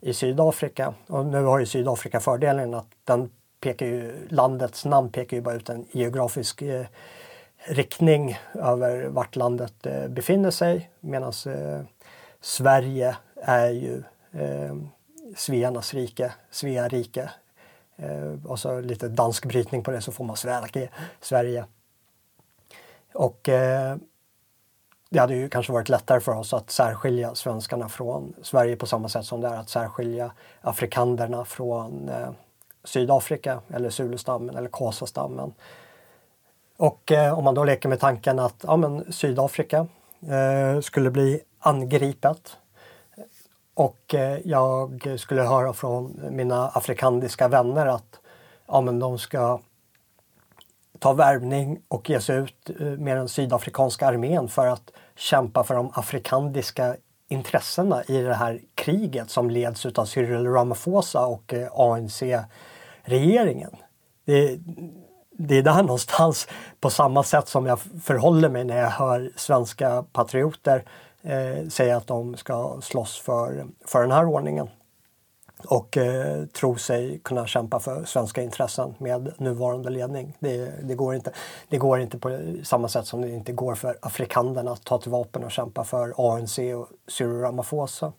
i 0.01 0.15
Sydafrika. 0.15 0.95
Och 1.07 1.27
nu 1.27 1.43
har 1.43 1.59
ju 1.59 1.67
Sydafrika 1.67 2.21
fördelen 2.21 2.75
att 2.75 2.89
den 3.05 3.31
pekar 3.61 3.87
ju, 3.87 4.29
landets 4.29 4.85
namn 4.85 5.13
pekar 5.13 5.37
ju 5.37 5.43
bara 5.43 5.55
ut 5.55 5.69
en 5.69 5.87
geografisk 5.93 6.63
eh, 6.63 6.87
riktning 7.59 8.39
över 8.55 9.07
vart 9.07 9.37
landet 9.37 9.87
eh, 9.87 10.09
befinner 10.09 10.51
sig 10.51 10.91
medan 11.01 11.33
eh, 11.47 11.81
Sverige 12.41 13.17
är 13.43 13.71
ju 13.71 14.03
eh, 14.33 14.77
Svearnas 15.37 15.95
rike, 15.95 16.33
Svea 16.51 16.89
rike 16.89 17.31
Eh, 17.97 18.47
och 18.47 18.59
så 18.59 18.81
lite 18.81 19.09
dansk 19.09 19.47
brytning 19.47 19.83
på 19.83 19.91
det 19.91 20.01
så 20.01 20.13
får 20.13 20.25
man 20.25 20.37
Sverige. 20.37 20.89
Sverige. 21.21 21.65
Och 23.15 23.49
eh, 23.49 23.97
det 25.11 25.19
hade 25.19 25.35
ju 25.35 25.49
kanske 25.49 25.73
varit 25.73 25.89
lättare 25.89 26.21
för 26.21 26.33
oss 26.33 26.55
att 26.55 26.71
särskilja 26.71 27.35
svenskarna 27.35 27.89
från 27.89 28.35
Sverige 28.43 28.77
på 28.77 28.87
samma 28.87 29.09
sätt 29.09 29.25
som 29.25 29.41
det 29.41 29.49
är 29.49 29.57
att 29.57 29.69
särskilja 29.69 30.33
afrikanderna 30.61 31.45
från 31.45 32.09
eh, 32.09 32.31
Sydafrika 32.87 33.61
eller 33.75 33.91
Zulustammen 33.91 34.57
eller 34.57 34.69
Kåsastammen. 34.69 35.53
Och 36.77 37.13
eh, 37.13 37.39
om 37.39 37.45
man 37.45 37.55
då 37.55 37.65
leker 37.65 37.89
med 37.89 38.01
tanken 38.01 38.39
att 38.39 38.65
ja, 38.67 38.77
men 38.77 39.13
Sydafrika 39.13 39.87
eh, 40.21 40.81
skulle 40.81 41.11
bli 41.11 41.41
angripet 41.59 42.57
och 43.75 44.15
eh, 44.15 44.39
jag 44.45 45.09
skulle 45.19 45.43
höra 45.43 45.73
från 45.73 46.21
mina 46.31 46.69
afrikandiska 46.69 47.49
vänner 47.49 47.87
att 47.87 48.21
ja, 48.67 48.81
men 48.81 48.99
de 48.99 49.19
ska 49.19 49.61
ta 50.99 51.13
värvning 51.13 51.81
och 51.89 52.11
ge 52.11 52.21
sig 52.21 52.37
ut 52.37 52.71
eh, 52.81 52.87
med 52.87 53.17
den 53.17 53.29
sydafrikanska 53.29 54.07
armén 54.07 54.49
för 54.49 54.67
att 54.67 54.91
kämpa 55.17 55.65
för 55.65 55.75
de 55.75 55.91
afrikandiska 55.95 56.97
intressena 57.29 58.05
i 58.05 58.23
det 58.23 58.35
här 58.35 58.61
kriget 58.75 59.31
som 59.31 59.51
leds 59.51 59.87
av 59.87 60.05
Cyril 60.05 60.47
Ramaphosa 60.47 61.27
och 61.27 61.55
eh, 61.55 61.69
Regeringen! 63.07 63.77
Det, 64.25 64.59
det 65.31 65.59
är 65.59 65.63
där 65.63 65.83
någonstans, 65.83 66.49
på 66.81 66.91
samma 66.91 67.23
sätt 67.23 67.49
som 67.49 67.67
jag 67.67 67.81
förhåller 67.81 68.49
mig 68.49 68.65
när 68.65 68.77
jag 68.77 68.91
hör 68.91 69.33
svenska 69.37 70.05
patrioter 70.13 70.85
eh, 71.23 71.69
säga 71.69 71.97
att 71.97 72.07
de 72.07 72.37
ska 72.37 72.81
slåss 72.83 73.19
för, 73.19 73.67
för 73.85 74.01
den 74.01 74.11
här 74.11 74.27
ordningen. 74.27 74.69
och 75.69 75.97
eh, 75.97 76.47
tro 76.47 76.77
sig 76.77 77.21
kunna 77.25 77.47
kämpa 77.47 77.81
för 77.81 78.05
svenska 78.05 78.43
intressen 78.43 78.95
med 78.99 79.33
nuvarande 79.39 79.91
ledning. 79.91 80.37
Det, 80.39 80.75
det, 80.83 80.95
går 80.95 81.15
inte, 81.15 81.33
det 81.69 81.79
går 81.79 82.01
inte 82.01 82.19
på 82.19 82.39
samma 82.65 82.89
sätt 82.89 83.07
som 83.07 83.21
det 83.21 83.31
inte 83.31 83.53
går 83.53 83.75
för 83.75 83.99
afrikanerna 84.03 84.73
att 84.73 84.85
ta 84.85 84.99
till 84.99 85.11
vapen 85.11 85.45
och 85.45 85.51
kämpa 85.51 85.85
för 85.85 86.33
ANC 86.33 86.59
och 86.59 86.89
Cyril 87.09 87.41
Ramaphosa. 87.41 88.13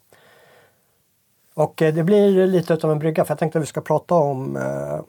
Och 1.57 1.81
eh, 1.81 1.93
det 1.93 2.03
blir 2.03 2.47
lite 2.47 2.73
av 2.73 2.91
en 2.91 2.99
brygga 2.99 3.25
för 3.25 3.31
jag 3.31 3.39
tänkte 3.39 3.59
att 3.59 3.63
vi 3.63 3.67
ska 3.67 3.81
prata 3.81 4.15
om 4.15 4.57
eh, 4.57 4.99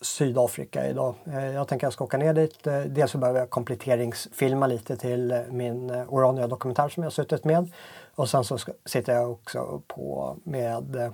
Sydafrika 0.00 0.86
idag. 0.88 1.14
Eh, 1.26 1.46
jag 1.46 1.68
tänker 1.68 1.86
att 1.86 1.88
jag 1.88 1.92
ska 1.92 2.04
åka 2.04 2.16
ner 2.16 2.34
dit. 2.34 2.64
Dels 2.86 3.10
så 3.10 3.18
behöver 3.18 3.40
jag 3.40 3.50
kompletteringsfilma 3.50 4.66
lite 4.66 4.96
till 4.96 5.44
min 5.50 5.90
Orania-dokumentär 5.90 6.88
som 6.88 7.02
jag 7.02 7.10
har 7.10 7.12
suttit 7.12 7.44
med. 7.44 7.72
Och 8.14 8.28
sen 8.28 8.44
så 8.44 8.58
sitter 8.86 9.14
jag 9.14 9.30
också 9.30 9.82
på 9.86 10.36
med 10.44 11.12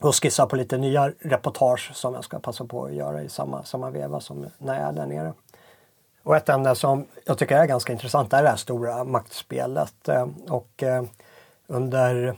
och 0.00 0.22
skissar 0.22 0.46
på 0.46 0.56
lite 0.56 0.78
nya 0.78 1.12
reportage 1.18 1.90
som 1.94 2.14
jag 2.14 2.24
ska 2.24 2.38
passa 2.38 2.64
på 2.64 2.84
att 2.84 2.94
göra 2.94 3.22
i 3.22 3.28
samma, 3.28 3.64
samma 3.64 3.90
veva 3.90 4.20
som 4.20 4.46
när 4.58 4.80
jag 4.80 4.88
är 4.88 4.92
där 4.92 5.06
nere. 5.06 5.32
Och 6.22 6.36
ett 6.36 6.48
ämne 6.48 6.74
som 6.74 7.06
jag 7.24 7.38
tycker 7.38 7.56
är 7.56 7.66
ganska 7.66 7.92
intressant 7.92 8.32
är 8.32 8.42
det 8.42 8.48
här 8.48 8.56
stora 8.56 9.04
maktspelet. 9.04 10.08
Och 10.48 10.84
under 11.66 12.36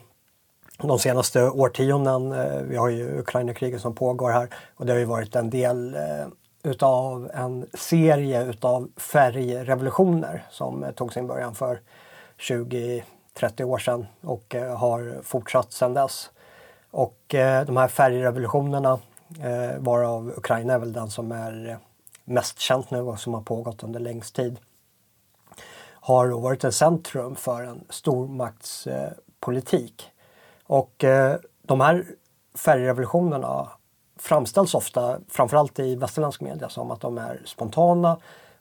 de 0.86 0.98
senaste 0.98 1.50
årtionden. 1.50 2.32
Eh, 2.32 2.62
vi 2.62 2.76
har 2.76 2.88
ju 2.88 3.18
Ukraina-kriget 3.18 3.80
som 3.80 3.94
pågår 3.94 4.30
här 4.30 4.48
och 4.76 4.86
det 4.86 4.92
har 4.92 4.98
ju 4.98 5.04
varit 5.04 5.36
en 5.36 5.50
del 5.50 5.94
eh, 5.94 6.26
utav 6.62 7.30
en 7.34 7.66
serie 7.74 8.44
utav 8.44 8.88
färgrevolutioner 8.96 10.46
som 10.50 10.84
eh, 10.84 10.90
tog 10.90 11.12
sin 11.12 11.26
början 11.26 11.54
för 11.54 11.80
20-30 12.38 13.02
år 13.62 13.78
sedan 13.78 14.06
och 14.20 14.54
har 14.76 15.22
fortsatt 15.22 15.72
sedan 15.72 15.94
dess. 15.94 16.30
Och 16.90 17.18
de 17.66 17.76
här 17.76 17.88
färgrevolutionerna, 17.88 18.98
varav 19.78 20.32
Ukraina 20.36 20.74
är 20.74 20.78
väl 20.78 20.92
den 20.92 21.10
som 21.10 21.32
är 21.32 21.78
mest 22.24 22.58
känt 22.58 22.90
nu 22.90 23.00
och 23.00 23.20
som 23.20 23.34
har 23.34 23.40
pågått 23.40 23.82
under 23.82 24.00
längst 24.00 24.36
tid, 24.36 24.58
har 25.90 26.28
varit 26.28 26.64
ett 26.64 26.74
centrum 26.74 27.36
för 27.36 27.62
en 27.62 27.84
stormaktspolitik. 27.90 30.10
Och 30.68 31.04
eh, 31.04 31.36
de 31.62 31.80
här 31.80 32.04
färgrevolutionerna 32.54 33.68
framställs 34.18 34.74
ofta, 34.74 35.18
framförallt 35.28 35.78
i 35.78 35.94
västerländsk 35.96 36.40
media, 36.40 36.68
som 36.68 36.90
att 36.90 37.00
de 37.00 37.18
är 37.18 37.42
spontana 37.44 38.16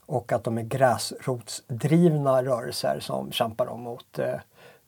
och 0.06 0.32
att 0.32 0.44
de 0.44 0.58
är 0.58 0.62
gräsrotsdrivna 0.62 2.44
rörelser 2.44 3.00
som 3.00 3.32
kämpar 3.32 3.78
mot 3.78 4.20
eh, 4.20 4.36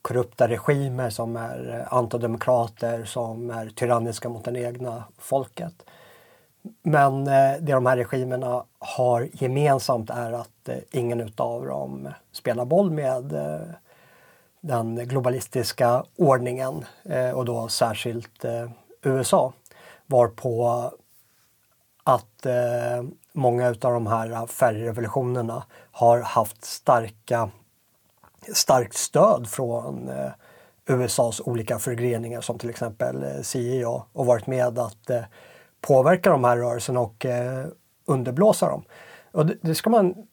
korrupta 0.02 0.48
regimer 0.48 1.10
som 1.10 1.36
är 1.36 1.80
eh, 1.80 1.94
antidemokrater, 1.94 3.06
som 3.06 3.50
är 3.50 3.70
tyranniska 3.70 4.30
mot 4.30 4.46
det 4.46 4.60
egna 4.60 5.04
folket. 5.18 5.74
Men 6.82 7.28
eh, 7.28 7.54
det 7.60 7.74
de 7.74 7.86
här 7.86 7.98
regimerna 7.98 8.64
har 8.80 9.30
gemensamt 9.34 10.10
är 10.10 10.32
att 10.32 10.70
eh, 10.70 10.78
ingen 10.92 11.22
utav 11.22 11.66
dem 11.66 12.10
spelar 12.32 12.66
boll 12.66 12.92
med 12.92 13.34
eh, 13.34 13.68
den 14.62 14.96
globalistiska 14.96 16.04
ordningen 16.16 16.86
eh, 17.04 17.32
och 17.32 17.46
då 17.46 17.68
särskilt 17.68 18.46
eh, 18.46 18.70
USA. 19.02 19.54
Varpå 20.06 20.84
att 22.04 22.46
eh, 22.46 23.04
många 23.34 23.68
av 23.68 23.94
de 23.94 24.08
här 24.08 24.46
färgrevolutionerna 24.46 25.64
har 25.92 26.22
haft 26.22 26.66
starka, 26.66 27.50
starkt 28.54 28.94
stöd 28.94 29.50
från 29.50 30.10
eh, 30.10 30.32
USAs 30.86 31.42
olika 31.46 31.80
förgreningar 31.80 32.42
som 32.42 32.60
till 32.60 32.70
exempel 32.70 33.24
eh, 33.24 33.42
CIA 33.42 34.04
och 34.14 34.26
varit 34.26 34.48
med 34.48 34.80
att 34.80 35.10
eh, 35.10 35.24
påverka 35.82 36.30
de 36.30 36.44
här 36.44 36.58
rörelserna 36.58 37.00
och 37.00 37.26
underblåsa 38.06 38.70
dem. 38.70 38.84
Och 39.32 39.46
det, 39.46 39.58
det 39.62 39.76
ska 39.76 39.90
man 39.90 40.28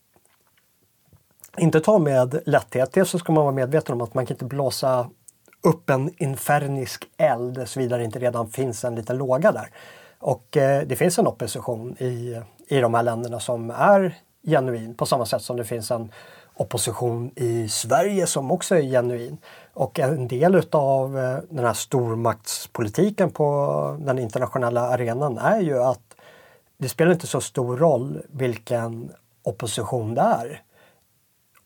inte 1.58 1.80
ta 1.80 1.98
med 1.98 2.40
lätthet. 2.46 2.92
Dels 2.92 3.10
så 3.10 3.18
ska 3.18 3.32
man 3.32 3.44
vara 3.44 3.54
medveten 3.54 3.94
om 3.94 4.00
att 4.00 4.14
man 4.14 4.26
kan 4.26 4.34
inte 4.34 4.44
blåsa 4.44 5.10
upp 5.62 5.90
en 5.90 6.22
infernisk 6.22 7.04
eld 7.16 7.68
såvida 7.68 7.96
det 7.96 8.04
inte 8.04 8.18
redan 8.18 8.48
finns 8.48 8.84
en 8.84 8.94
liten 8.94 9.18
låga 9.18 9.52
där. 9.52 9.70
Och 10.18 10.56
eh, 10.56 10.82
det 10.86 10.96
finns 10.96 11.18
en 11.18 11.26
opposition 11.26 11.96
i, 11.98 12.40
i 12.68 12.80
de 12.80 12.94
här 12.94 13.02
länderna 13.02 13.40
som 13.40 13.70
är 13.70 14.18
genuin 14.46 14.94
på 14.94 15.06
samma 15.06 15.26
sätt 15.26 15.42
som 15.42 15.56
det 15.56 15.64
finns 15.64 15.90
en 15.90 16.12
opposition 16.54 17.30
i 17.36 17.68
Sverige 17.68 18.26
som 18.26 18.50
också 18.50 18.76
är 18.76 18.82
genuin. 18.82 19.38
Och 19.74 19.98
en 19.98 20.28
del 20.28 20.54
utav 20.54 21.18
eh, 21.18 21.38
den 21.50 21.64
här 21.64 21.74
stormaktspolitiken 21.74 23.30
på 23.30 23.96
den 24.00 24.18
internationella 24.18 24.80
arenan 24.80 25.38
är 25.38 25.60
ju 25.60 25.82
att 25.82 26.16
det 26.78 26.88
spelar 26.88 27.12
inte 27.12 27.26
så 27.26 27.40
stor 27.40 27.76
roll 27.76 28.22
vilken 28.28 29.10
opposition 29.42 30.14
det 30.14 30.20
är 30.20 30.62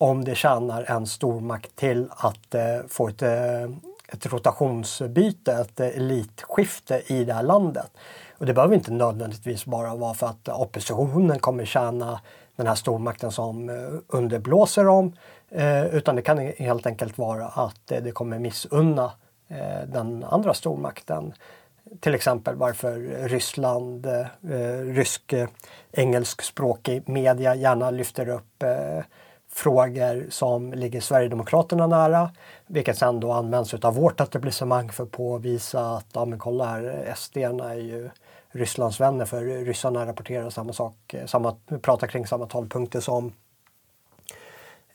om 0.00 0.24
det 0.24 0.34
tjänar 0.34 0.84
en 0.88 1.06
stormakt 1.06 1.76
till 1.76 2.08
att 2.10 2.54
eh, 2.54 2.78
få 2.88 3.08
ett, 3.08 3.22
eh, 3.22 3.62
ett 4.08 4.26
rotationsbyte, 4.26 5.52
ett 5.52 5.80
eh, 5.80 5.86
elitskifte 5.86 7.02
i 7.06 7.24
det 7.24 7.34
här 7.34 7.42
landet. 7.42 7.90
Och 8.38 8.46
det 8.46 8.54
behöver 8.54 8.74
inte 8.74 8.92
nödvändigtvis 8.92 9.64
bara 9.64 9.94
vara 9.94 10.14
för 10.14 10.26
att 10.26 10.48
oppositionen 10.48 11.38
kommer 11.38 11.64
tjäna 11.64 12.20
den 12.56 12.66
här 12.66 12.74
stormakten 12.74 13.32
som 13.32 13.68
eh, 13.68 13.76
underblåser 14.06 14.84
dem. 14.84 15.12
Eh, 15.50 15.86
utan 15.86 16.16
det 16.16 16.22
kan 16.22 16.38
helt 16.38 16.86
enkelt 16.86 17.18
vara 17.18 17.46
att 17.46 17.92
eh, 17.92 18.02
det 18.02 18.10
kommer 18.10 18.38
missunna 18.38 19.12
eh, 19.48 19.88
den 19.88 20.24
andra 20.24 20.54
stormakten. 20.54 21.32
Till 22.00 22.14
exempel 22.14 22.54
varför 22.54 22.92
Ryssland, 23.28 24.06
eh, 24.06 24.26
rysk 24.84 25.34
engelskspråkig 25.92 27.08
media 27.08 27.54
gärna 27.54 27.90
lyfter 27.90 28.28
upp 28.28 28.64
frågor 29.60 30.26
som 30.30 30.72
ligger 30.72 31.00
Sverigedemokraterna 31.00 31.86
nära, 31.86 32.30
vilket 32.66 32.98
sen 32.98 33.20
då 33.20 33.32
används 33.32 33.74
av 33.74 33.94
vårt 33.94 34.20
etablissemang 34.20 34.88
för 34.88 35.04
att 35.04 35.10
påvisa 35.10 35.96
att 35.96 36.06
ja 36.12 36.24
men 36.24 36.38
kolla 36.38 36.64
här, 36.64 37.12
SD 37.16 37.36
är 37.36 37.74
ju 37.74 38.10
Rysslands 38.52 39.00
vänner 39.00 39.24
för 39.24 39.44
ryssarna 39.64 40.06
rapporterar 40.06 40.50
samma 40.50 40.72
sak, 40.72 41.14
eh, 41.14 41.26
samma, 41.26 41.56
pratar 41.82 42.06
kring 42.06 42.26
samma 42.26 42.46
talpunkter 42.46 43.00
som 43.00 43.32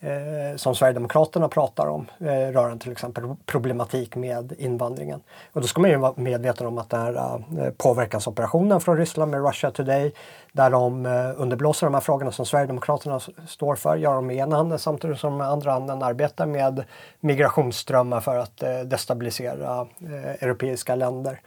eh, 0.00 0.56
som 0.56 0.74
Sverigedemokraterna 0.74 1.48
pratar 1.48 1.86
om 1.86 2.06
eh, 2.20 2.26
rörande 2.26 2.82
till 2.82 2.92
exempel 2.92 3.24
problematik 3.46 4.16
med 4.16 4.52
invandringen. 4.58 5.20
Och 5.52 5.60
då 5.60 5.66
ska 5.66 5.80
man 5.80 5.90
ju 5.90 5.96
vara 5.96 6.12
medveten 6.16 6.66
om 6.66 6.78
att 6.78 6.90
den 6.90 7.00
här 7.00 7.42
eh, 7.58 7.70
påverkansoperationen 7.76 8.80
från 8.80 8.96
Ryssland 8.96 9.30
med 9.30 9.46
Russia 9.46 9.70
Today 9.70 10.12
där 10.52 10.70
de 10.70 11.06
eh, 11.06 11.12
underblåser 11.36 11.86
de 11.86 11.94
här 11.94 12.00
frågorna 12.00 12.32
som 12.32 12.46
Sverigedemokraterna 12.46 13.20
står 13.46 13.74
för, 13.74 13.96
gör 13.96 14.14
de 14.14 14.26
med 14.26 14.36
ena 14.36 14.56
handen 14.56 14.78
samtidigt 14.78 15.18
som 15.18 15.30
de 15.30 15.38
med 15.38 15.48
andra 15.48 15.72
handen 15.72 16.02
arbetar 16.02 16.46
med 16.46 16.84
migrationsströmmar 17.20 18.20
för 18.20 18.36
att 18.36 18.62
eh, 18.62 18.80
destabilisera 18.80 19.86
eh, 20.00 20.42
europeiska 20.42 20.94
länder. 20.94 21.40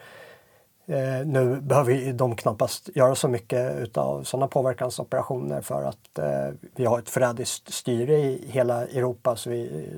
Eh, 0.89 1.25
nu 1.25 1.62
behöver 1.62 2.13
de 2.13 2.36
knappast 2.36 2.89
göra 2.96 3.15
så 3.15 3.27
mycket 3.27 3.77
utav 3.77 4.24
sådana 4.24 4.48
påverkansoperationer 4.48 5.62
för 5.62 5.84
att 5.84 6.19
eh, 6.19 6.55
vi 6.75 6.86
har 6.86 7.00
ett 7.00 7.10
förrädiskt 7.10 7.74
styre 7.74 8.13
i 8.13 8.48
hela 8.51 8.81
Europa 8.88 9.36
så 9.36 9.50
vi, 9.50 9.89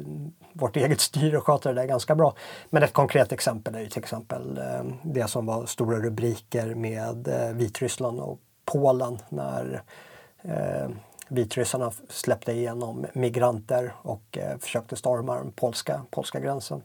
vårt 0.53 0.77
eget 0.77 0.99
styre 0.99 1.39
sköter 1.39 1.73
det 1.73 1.81
där 1.81 1.87
ganska 1.87 2.15
bra. 2.15 2.35
Men 2.69 2.83
ett 2.83 2.93
konkret 2.93 3.31
exempel 3.31 3.75
är 3.75 3.79
ju 3.79 3.87
till 3.87 3.99
exempel 3.99 4.57
eh, 4.57 4.83
det 5.03 5.27
som 5.27 5.45
var 5.45 5.65
stora 5.65 5.99
rubriker 5.99 6.75
med 6.75 7.27
eh, 7.27 7.55
Vitryssland 7.55 8.19
och 8.19 8.39
Polen 8.65 9.19
när 9.29 9.81
eh, 10.41 10.89
vitryssarna 11.27 11.91
släppte 12.09 12.51
igenom 12.51 13.05
migranter 13.13 13.93
och 14.01 14.37
eh, 14.37 14.57
försökte 14.57 14.95
storma 14.95 15.35
den 15.35 15.51
polska, 15.51 16.01
polska 16.09 16.39
gränsen. 16.39 16.81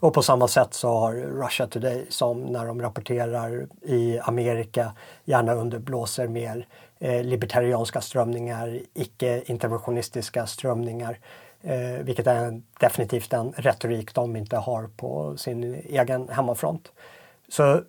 Och 0.00 0.14
på 0.14 0.22
samma 0.22 0.48
sätt 0.48 0.74
så 0.74 0.98
har 0.98 1.14
Russia 1.14 1.66
Today 1.66 2.06
som 2.08 2.40
när 2.40 2.66
de 2.66 2.82
rapporterar 2.82 3.66
i 3.82 4.18
Amerika 4.18 4.92
gärna 5.24 5.54
underblåser 5.54 6.28
mer 6.28 6.66
eh, 6.98 7.22
libertarianska 7.22 8.00
strömningar, 8.00 8.80
icke-interventionistiska 8.94 10.46
strömningar. 10.46 11.18
Eh, 11.62 12.04
vilket 12.04 12.26
är 12.26 12.44
en, 12.44 12.64
definitivt 12.80 13.32
en 13.32 13.52
retorik 13.56 14.14
de 14.14 14.36
inte 14.36 14.56
har 14.56 14.90
på 14.96 15.36
sin 15.36 15.74
egen 15.74 16.28
hemmafront. 16.28 16.92
Så 17.48 17.82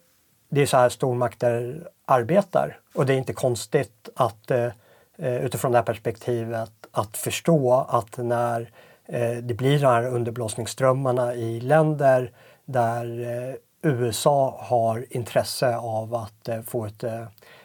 det 0.50 0.62
är 0.62 0.66
så 0.66 0.78
här 0.78 0.90
stormakter 0.90 1.88
arbetar 2.06 2.80
och 2.96 3.06
det 3.06 3.14
är 3.14 3.18
inte 3.18 3.34
konstigt 3.34 4.10
att 4.16 4.52
eh, 4.52 4.70
eh 5.18 5.46
utifrån 5.46 5.72
det 5.72 5.78
här 5.78 5.86
perspektivet 5.86 6.72
att 6.92 7.18
förstå 7.18 7.86
att 7.90 8.18
när 8.18 8.72
Eh, 9.08 9.38
det 9.38 9.54
blir 9.54 9.80
de 9.80 9.86
här 9.86 10.08
underblåsningsströmmarna 10.08 11.36
i 11.36 11.60
länder 11.60 12.32
där 12.66 13.20
eh, 13.20 13.56
USA 13.82 14.58
har 14.62 15.06
intresse 15.10 15.78
av 15.78 16.16
att 16.16 16.50
eh, 16.50 16.62
få 16.62 16.86
ett 16.86 17.04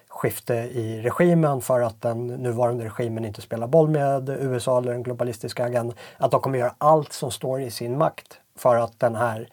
skifte 0.08 0.54
i 0.54 1.00
regimen 1.02 1.60
för 1.60 1.80
att 1.80 2.00
den 2.02 2.26
nuvarande 2.26 2.84
regimen 2.84 3.24
inte 3.24 3.40
spelar 3.40 3.66
boll 3.66 3.88
med 3.88 4.28
USA 4.28 4.78
eller 4.78 4.92
den 4.92 5.02
globalistiska 5.02 5.64
agendan. 5.64 5.96
Att 6.16 6.30
de 6.30 6.40
kommer 6.40 6.58
göra 6.58 6.74
allt 6.78 7.12
som 7.12 7.30
står 7.30 7.60
i 7.62 7.70
sin 7.70 7.98
makt 7.98 8.40
för 8.56 8.76
att 8.76 9.00
den 9.00 9.14
här 9.14 9.48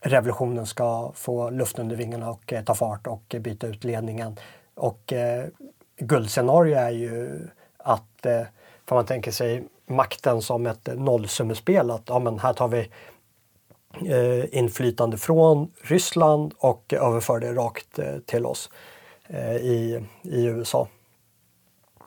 revolutionen 0.00 0.66
ska 0.66 1.12
få 1.14 1.50
luft 1.50 1.78
under 1.78 1.96
vingarna 1.96 2.30
och 2.30 2.52
ta 2.66 2.74
fart 2.74 3.06
och 3.06 3.36
byta 3.40 3.66
ut 3.66 3.84
ledningen. 3.84 4.36
Och 4.74 5.12
guldscenario 5.98 6.76
är 6.76 6.90
ju 6.90 7.48
att, 7.78 8.26
får 8.86 8.96
man 8.96 9.06
tänker 9.06 9.30
sig 9.30 9.64
makten 9.86 10.42
som 10.42 10.66
ett 10.66 10.88
nollsummespel, 10.96 11.90
att 11.90 12.02
ja, 12.06 12.18
men 12.18 12.38
här 12.38 12.52
tar 12.52 12.68
vi 12.68 12.88
eh, 14.04 14.58
inflytande 14.58 15.18
från 15.18 15.72
Ryssland 15.82 16.54
och 16.58 16.92
överför 16.92 17.38
det 17.40 17.52
rakt 17.52 17.98
eh, 17.98 18.18
till 18.26 18.46
oss 18.46 18.70
eh, 19.26 19.56
i, 19.56 20.04
i 20.22 20.44
USA. 20.44 20.88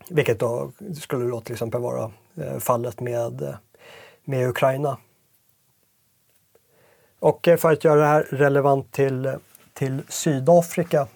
Vilket 0.10 0.40
då 0.40 0.72
skulle 1.02 1.26
då 1.26 1.42
till 1.42 1.54
exempel 1.54 1.82
vara 1.82 2.12
eh, 2.36 2.58
fallet 2.60 3.00
med, 3.00 3.58
med 4.24 4.50
Ukraina. 4.50 4.98
Och 7.20 7.48
eh, 7.48 7.58
för 7.58 7.72
att 7.72 7.84
göra 7.84 8.00
det 8.00 8.08
här 8.08 8.24
relevant 8.24 8.92
till, 8.92 9.36
till 9.74 10.02
Sydafrika 10.10 11.08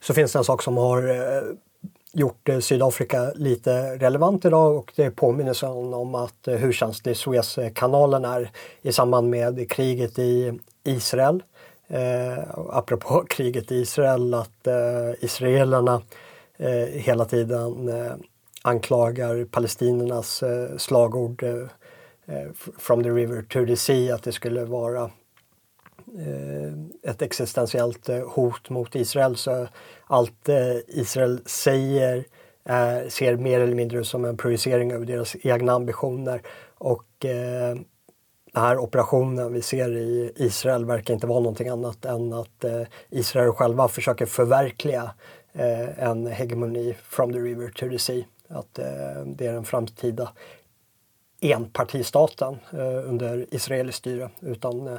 så 0.00 0.14
finns 0.14 0.32
det 0.32 0.38
en 0.38 0.44
sak 0.44 0.62
som 0.62 0.76
har 0.76 1.02
gjort 2.12 2.48
eh, 2.48 2.58
Sydafrika 2.58 3.32
lite 3.34 3.96
relevant 3.96 4.44
idag 4.44 4.76
och 4.76 4.92
det 4.96 5.04
är 5.04 5.10
påminnelsen 5.10 5.94
om 5.94 6.14
att 6.14 6.48
eh, 6.48 6.54
hur 6.54 6.72
känslig 6.72 7.16
Suezkanalen 7.16 8.24
är 8.24 8.50
i 8.82 8.92
samband 8.92 9.30
med 9.30 9.70
kriget 9.70 10.18
i 10.18 10.60
Israel. 10.84 11.42
Eh, 11.88 12.38
apropå 12.70 13.24
kriget 13.28 13.72
i 13.72 13.76
Israel, 13.76 14.34
att 14.34 14.66
eh, 14.66 15.24
israelerna 15.24 16.02
eh, 16.56 16.86
hela 16.92 17.24
tiden 17.24 17.88
eh, 17.88 18.12
anklagar 18.62 19.44
palestinernas 19.44 20.42
eh, 20.42 20.76
slagord 20.76 21.42
eh, 21.42 21.54
eh 22.26 22.48
From 22.78 23.02
the 23.02 23.10
river 23.10 23.42
to 23.42 23.66
the 23.66 23.76
sea, 23.76 24.14
att 24.14 24.22
det 24.22 24.32
skulle 24.32 24.64
vara 24.64 25.10
Eh, 26.18 27.10
ett 27.10 27.22
existentiellt 27.22 28.08
eh, 28.08 28.28
hot 28.28 28.70
mot 28.70 28.94
Israel. 28.94 29.36
Så 29.36 29.68
allt 30.06 30.48
eh, 30.48 30.76
Israel 30.88 31.40
säger 31.46 32.24
är, 32.64 33.08
ser 33.08 33.36
mer 33.36 33.60
eller 33.60 33.74
mindre 33.74 34.04
som 34.04 34.24
en 34.24 34.36
projicering 34.36 34.92
över 34.92 35.06
deras 35.06 35.36
egna 35.42 35.72
ambitioner. 35.72 36.42
Och 36.78 37.04
den 37.18 37.84
här 38.54 38.78
operationen 38.78 39.52
vi 39.52 39.62
ser 39.62 39.96
i 39.96 40.32
Israel 40.36 40.84
verkar 40.84 41.14
inte 41.14 41.26
vara 41.26 41.40
någonting 41.40 41.68
annat 41.68 42.04
än 42.04 42.32
att 42.32 42.64
Israel 43.10 43.52
själva 43.52 43.88
försöker 43.88 44.26
förverkliga 44.26 45.14
eh, 45.52 46.08
en 46.08 46.26
hegemoni 46.26 46.96
from 47.02 47.32
the 47.32 47.38
river 47.38 47.68
to 47.68 47.88
the 47.88 47.98
sea. 47.98 48.24
Att 48.48 48.74
det 49.26 49.46
är 49.46 49.52
den 49.52 49.64
framtida 49.64 50.28
enpartistaten 51.40 52.58
under 53.04 53.54
israeliskt 53.54 53.98
styre 53.98 54.30
utan 54.40 54.98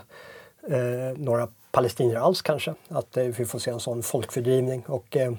eh, 0.70 1.18
några 1.18 1.48
palestinier 1.72 2.16
alls 2.16 2.42
kanske. 2.42 2.74
Att 2.88 3.18
eh, 3.18 3.24
vi 3.24 3.46
får 3.46 3.60
se 3.60 3.72
en 3.72 3.80
sån 3.80 4.04
folkfördrivning 4.04 4.84
och 4.88 5.18
eh, 5.18 5.34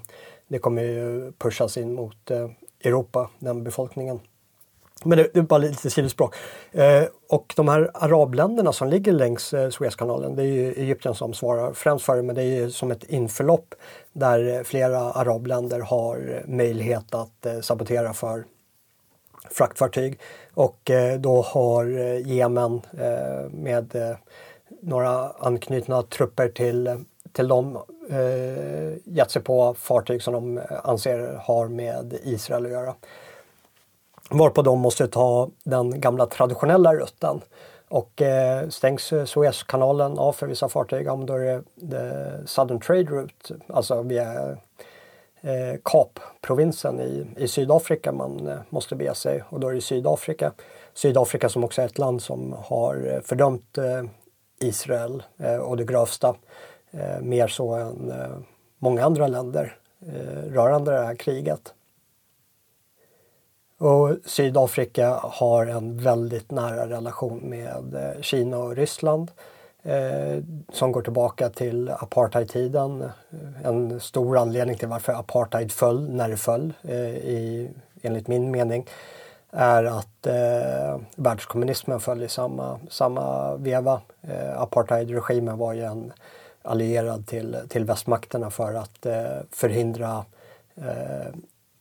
det 0.49 0.59
kommer 0.59 0.83
ju 0.83 1.33
pushas 1.39 1.77
in 1.77 1.95
mot 1.95 2.31
eh, 2.31 2.51
Europa, 2.85 3.31
den 3.39 3.65
befolkningen. 3.65 4.21
Men 5.05 5.19
det, 5.19 5.31
det 5.33 5.39
är 5.39 5.43
bara 5.43 5.59
lite 5.59 5.91
sidospråk. 5.91 6.35
Eh, 6.73 7.05
och 7.29 7.53
de 7.57 7.69
här 7.69 7.91
arabländerna 7.95 8.73
som 8.73 8.89
ligger 8.89 9.13
längs 9.13 9.55
eh, 9.55 9.71
Suezkanalen, 9.71 10.37
det 10.37 10.43
är 10.43 10.47
ju 10.47 10.73
Egypten 10.73 11.15
som 11.15 11.35
svarar 11.35 11.73
främst 11.73 12.05
för 12.05 12.17
det, 12.17 12.23
men 12.23 12.35
det 12.35 12.43
är 12.43 12.61
ju 12.61 12.71
som 12.71 12.91
ett 12.91 13.05
införlopp 13.05 13.75
där 14.13 14.57
eh, 14.57 14.63
flera 14.63 14.99
arabländer 14.99 15.81
har 15.81 16.43
möjlighet 16.47 17.15
att 17.15 17.47
eh, 17.47 17.61
sabotera 17.61 18.13
för 18.13 18.45
fraktfartyg. 19.51 20.21
Och 20.55 20.91
eh, 20.91 21.21
då 21.21 21.43
har 21.43 21.85
Jemen 22.27 22.81
eh, 22.99 23.51
med 23.51 24.17
några 24.81 25.31
anknutna 25.31 26.03
trupper 26.03 26.49
till, 26.49 27.05
till 27.33 27.49
dem 27.49 27.79
eh, 28.11 28.99
gett 29.05 29.31
sig 29.31 29.43
på 29.43 29.75
fartyg 29.75 30.23
som 30.23 30.33
de 30.33 30.61
anser 30.85 31.41
har 31.43 31.69
med 31.69 32.19
Israel 32.23 32.67
att 32.67 32.73
göra. 32.73 32.95
Varpå 34.31 34.63
de 34.63 34.81
måste 34.81 35.09
ta 35.09 35.49
den 35.65 36.01
gamla 36.01 36.27
traditionella 36.27 36.95
rutten. 36.95 37.41
Och 37.89 38.23
eh, 38.23 38.69
stängs 38.69 39.13
Suezkanalen 39.25 40.19
av 40.19 40.33
för 40.33 40.47
vissa 40.47 40.69
fartyg, 40.69 41.09
om 41.09 41.27
då 41.27 41.35
är 41.35 41.41
det 41.41 41.63
the 41.91 42.47
Southern 42.47 42.81
Trade 42.81 43.03
Route, 43.03 43.55
alltså 43.67 44.03
via 44.03 44.57
eh, 45.41 45.81
Kapprovinsen 45.85 47.01
i, 47.01 47.27
i 47.37 47.49
Sydafrika 47.49 48.13
man 48.13 48.49
eh, 48.49 48.59
måste 48.69 48.97
bege 48.97 49.15
sig. 49.15 49.43
Och 49.49 49.61
då 49.61 49.69
är 49.69 49.75
det 49.75 49.81
Sydafrika. 49.81 50.53
Sydafrika 50.95 51.49
som 51.49 51.65
också 51.65 51.83
är 51.83 51.87
ett 51.87 51.99
land 51.99 52.23
som 52.23 52.55
har 52.65 53.13
eh, 53.13 53.21
fördömt 53.21 53.79
eh, 53.79 54.03
Israel 54.59 55.23
eh, 55.39 55.57
och 55.57 55.77
det 55.77 55.85
grövsta. 55.85 56.35
Eh, 56.91 57.21
mer 57.21 57.49
så 57.49 57.75
än 57.75 58.11
eh, 58.11 58.39
många 58.79 59.05
andra 59.05 59.27
länder 59.27 59.77
eh, 60.07 60.53
rörande 60.53 60.93
det 60.93 61.05
här 61.05 61.15
kriget. 61.15 61.75
Och 63.79 64.17
Sydafrika 64.25 65.11
har 65.23 65.67
en 65.67 65.99
väldigt 65.99 66.51
nära 66.51 66.89
relation 66.89 67.39
med 67.39 67.95
eh, 67.95 68.23
Kina 68.23 68.59
och 68.59 68.77
Ryssland 68.77 69.31
eh, 69.83 70.43
som 70.73 70.93
går 70.93 71.03
tillbaka 71.03 71.49
till 71.49 71.91
apartheidtiden. 71.91 73.11
En 73.65 74.01
stor 74.01 74.39
anledning 74.39 74.77
till 74.77 74.89
varför 74.89 75.13
apartheid 75.13 75.73
föll 75.73 76.11
när 76.11 76.29
det 76.29 76.37
föll, 76.37 76.73
eh, 76.83 77.09
i, 77.09 77.71
enligt 78.03 78.29
min 78.29 78.51
mening, 78.51 78.87
är 79.55 79.85
att 79.85 80.27
eh, 80.27 81.01
världskommunismen 81.17 82.01
föll 82.01 82.23
i 82.23 82.29
samma, 82.29 82.81
samma 82.91 83.57
veva. 83.57 84.01
Eh, 84.23 84.61
apartheidregimen 84.61 85.59
var 85.59 85.73
ju 85.73 85.83
en 85.83 86.13
allierad 86.63 87.27
till, 87.27 87.57
till 87.69 87.85
västmakterna 87.85 88.51
för 88.51 88.75
att 88.75 89.07
eh, 89.07 89.39
förhindra 89.51 90.25
eh, 90.75 91.27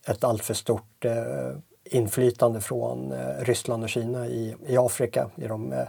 ett 0.07 0.23
alltför 0.23 0.53
stort 0.53 1.05
eh, 1.05 1.51
inflytande 1.83 2.61
från 2.61 3.11
eh, 3.11 3.43
Ryssland 3.43 3.83
och 3.83 3.89
Kina 3.89 4.27
i, 4.27 4.55
i 4.67 4.77
Afrika 4.77 5.29
i 5.35 5.47
de 5.47 5.73
eh, 5.73 5.87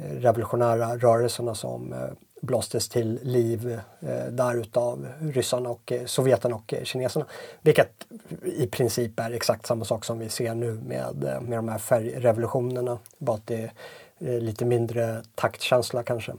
revolutionära 0.00 0.96
rörelserna 0.96 1.54
som 1.54 1.92
eh, 1.92 1.98
blåstes 2.44 2.88
till 2.88 3.20
liv 3.22 3.80
eh, 4.00 4.26
där 4.30 4.54
utav 4.54 5.06
ryssarna 5.20 5.70
och 5.70 5.92
eh, 5.92 6.04
sovjeterna 6.04 6.56
och 6.56 6.74
eh, 6.74 6.84
kineserna. 6.84 7.26
Vilket 7.62 8.06
i 8.42 8.66
princip 8.66 9.20
är 9.20 9.30
exakt 9.30 9.66
samma 9.66 9.84
sak 9.84 10.04
som 10.04 10.18
vi 10.18 10.28
ser 10.28 10.54
nu 10.54 10.72
med, 10.72 11.16
med 11.42 11.58
de 11.58 11.68
här 11.68 11.78
färgrevolutionerna. 11.78 12.98
Bara 13.18 13.36
att 13.36 13.46
det 13.46 13.70
är 14.18 14.40
lite 14.40 14.64
mindre 14.64 15.22
taktkänsla 15.34 16.02
kanske. 16.02 16.32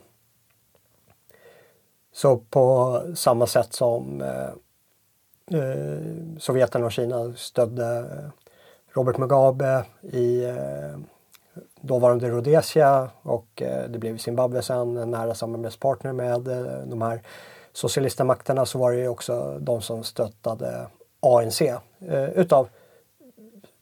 Så 2.14 2.38
på 2.38 3.02
samma 3.16 3.48
sätt 3.48 3.74
som 3.74 4.22
eh, 4.22 4.50
Sovjeterna 6.38 6.86
och 6.86 6.92
Kina 6.92 7.34
stödde 7.34 8.06
Robert 8.94 9.18
Mugabe 9.18 9.86
i 10.02 10.44
eh, 10.44 10.98
dåvarande 11.88 12.30
Rhodesia 12.30 13.10
och 13.22 13.62
eh, 13.62 13.90
det 13.90 14.00
blev 14.00 14.18
Zimbabwe 14.18 14.62
sen 14.62 14.98
en 14.98 15.12
nära 15.12 15.36
samarbetspartner 15.36 16.14
med 16.14 16.48
eh, 16.48 16.86
de 16.86 17.02
här 17.02 17.22
socialistmakterna 17.74 18.66
så 18.66 18.80
var 18.80 18.92
det 18.92 18.98
ju 18.98 19.08
också 19.08 19.60
de 19.60 19.82
som 19.82 20.04
stöttade 20.04 20.88
ANC 21.20 21.62
eh, 21.62 22.30
utav 22.36 22.68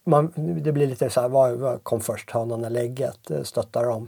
man, 0.03 0.33
det 0.35 0.71
blir 0.71 0.87
lite 0.87 1.09
så 1.09 1.21
här, 1.21 1.29
vad, 1.29 1.51
vad 1.51 1.83
kom 1.83 2.01
först, 2.01 2.31
hönan 2.31 2.65
eller 2.65 2.81
ägget? 2.81 3.31
Eh, 3.31 3.43
stöttar 3.43 3.83
de 3.83 4.07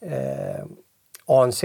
eh, 0.00 0.64
ANC 1.26 1.64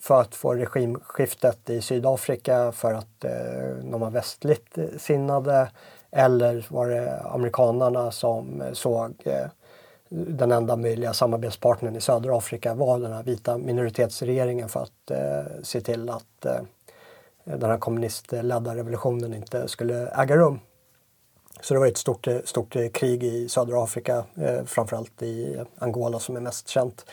för 0.00 0.20
att 0.20 0.34
få 0.34 0.54
regimskiftet 0.54 1.70
i 1.70 1.80
Sydafrika 1.80 2.72
för 2.72 2.94
att 2.94 3.24
eh, 3.24 3.90
de 3.90 4.00
var 4.00 4.10
västligt 4.10 4.78
sinnade 4.98 5.70
eller 6.10 6.66
var 6.70 6.88
det 6.88 7.20
amerikanarna 7.20 8.10
som 8.10 8.62
eh, 8.62 8.72
såg 8.72 9.14
eh, 9.24 9.46
den 10.08 10.52
enda 10.52 10.76
möjliga 10.76 11.12
samarbetspartnern 11.12 11.96
i 11.96 12.00
södra 12.00 12.38
Afrika 12.38 12.74
var 12.74 12.98
den 12.98 13.12
här 13.12 13.22
vita 13.22 13.58
minoritetsregeringen 13.58 14.68
för 14.68 14.82
att 14.82 15.10
eh, 15.10 15.62
se 15.62 15.80
till 15.80 16.10
att 16.10 16.44
eh, 16.46 16.60
den 17.44 17.70
här 17.70 17.78
kommunistledda 17.78 18.76
revolutionen 18.76 19.34
inte 19.34 19.68
skulle 19.68 20.08
äga 20.08 20.36
rum. 20.36 20.60
Så 21.60 21.74
det 21.74 21.80
var 21.80 21.86
ett 21.86 21.96
stort, 21.96 22.26
stort 22.44 22.76
krig 22.92 23.24
i 23.24 23.48
södra 23.48 23.84
Afrika, 23.84 24.24
eh, 24.34 24.64
framförallt 24.64 25.22
i 25.22 25.64
Angola 25.78 26.18
som 26.18 26.36
är 26.36 26.40
mest 26.40 26.68
känt. 26.68 27.06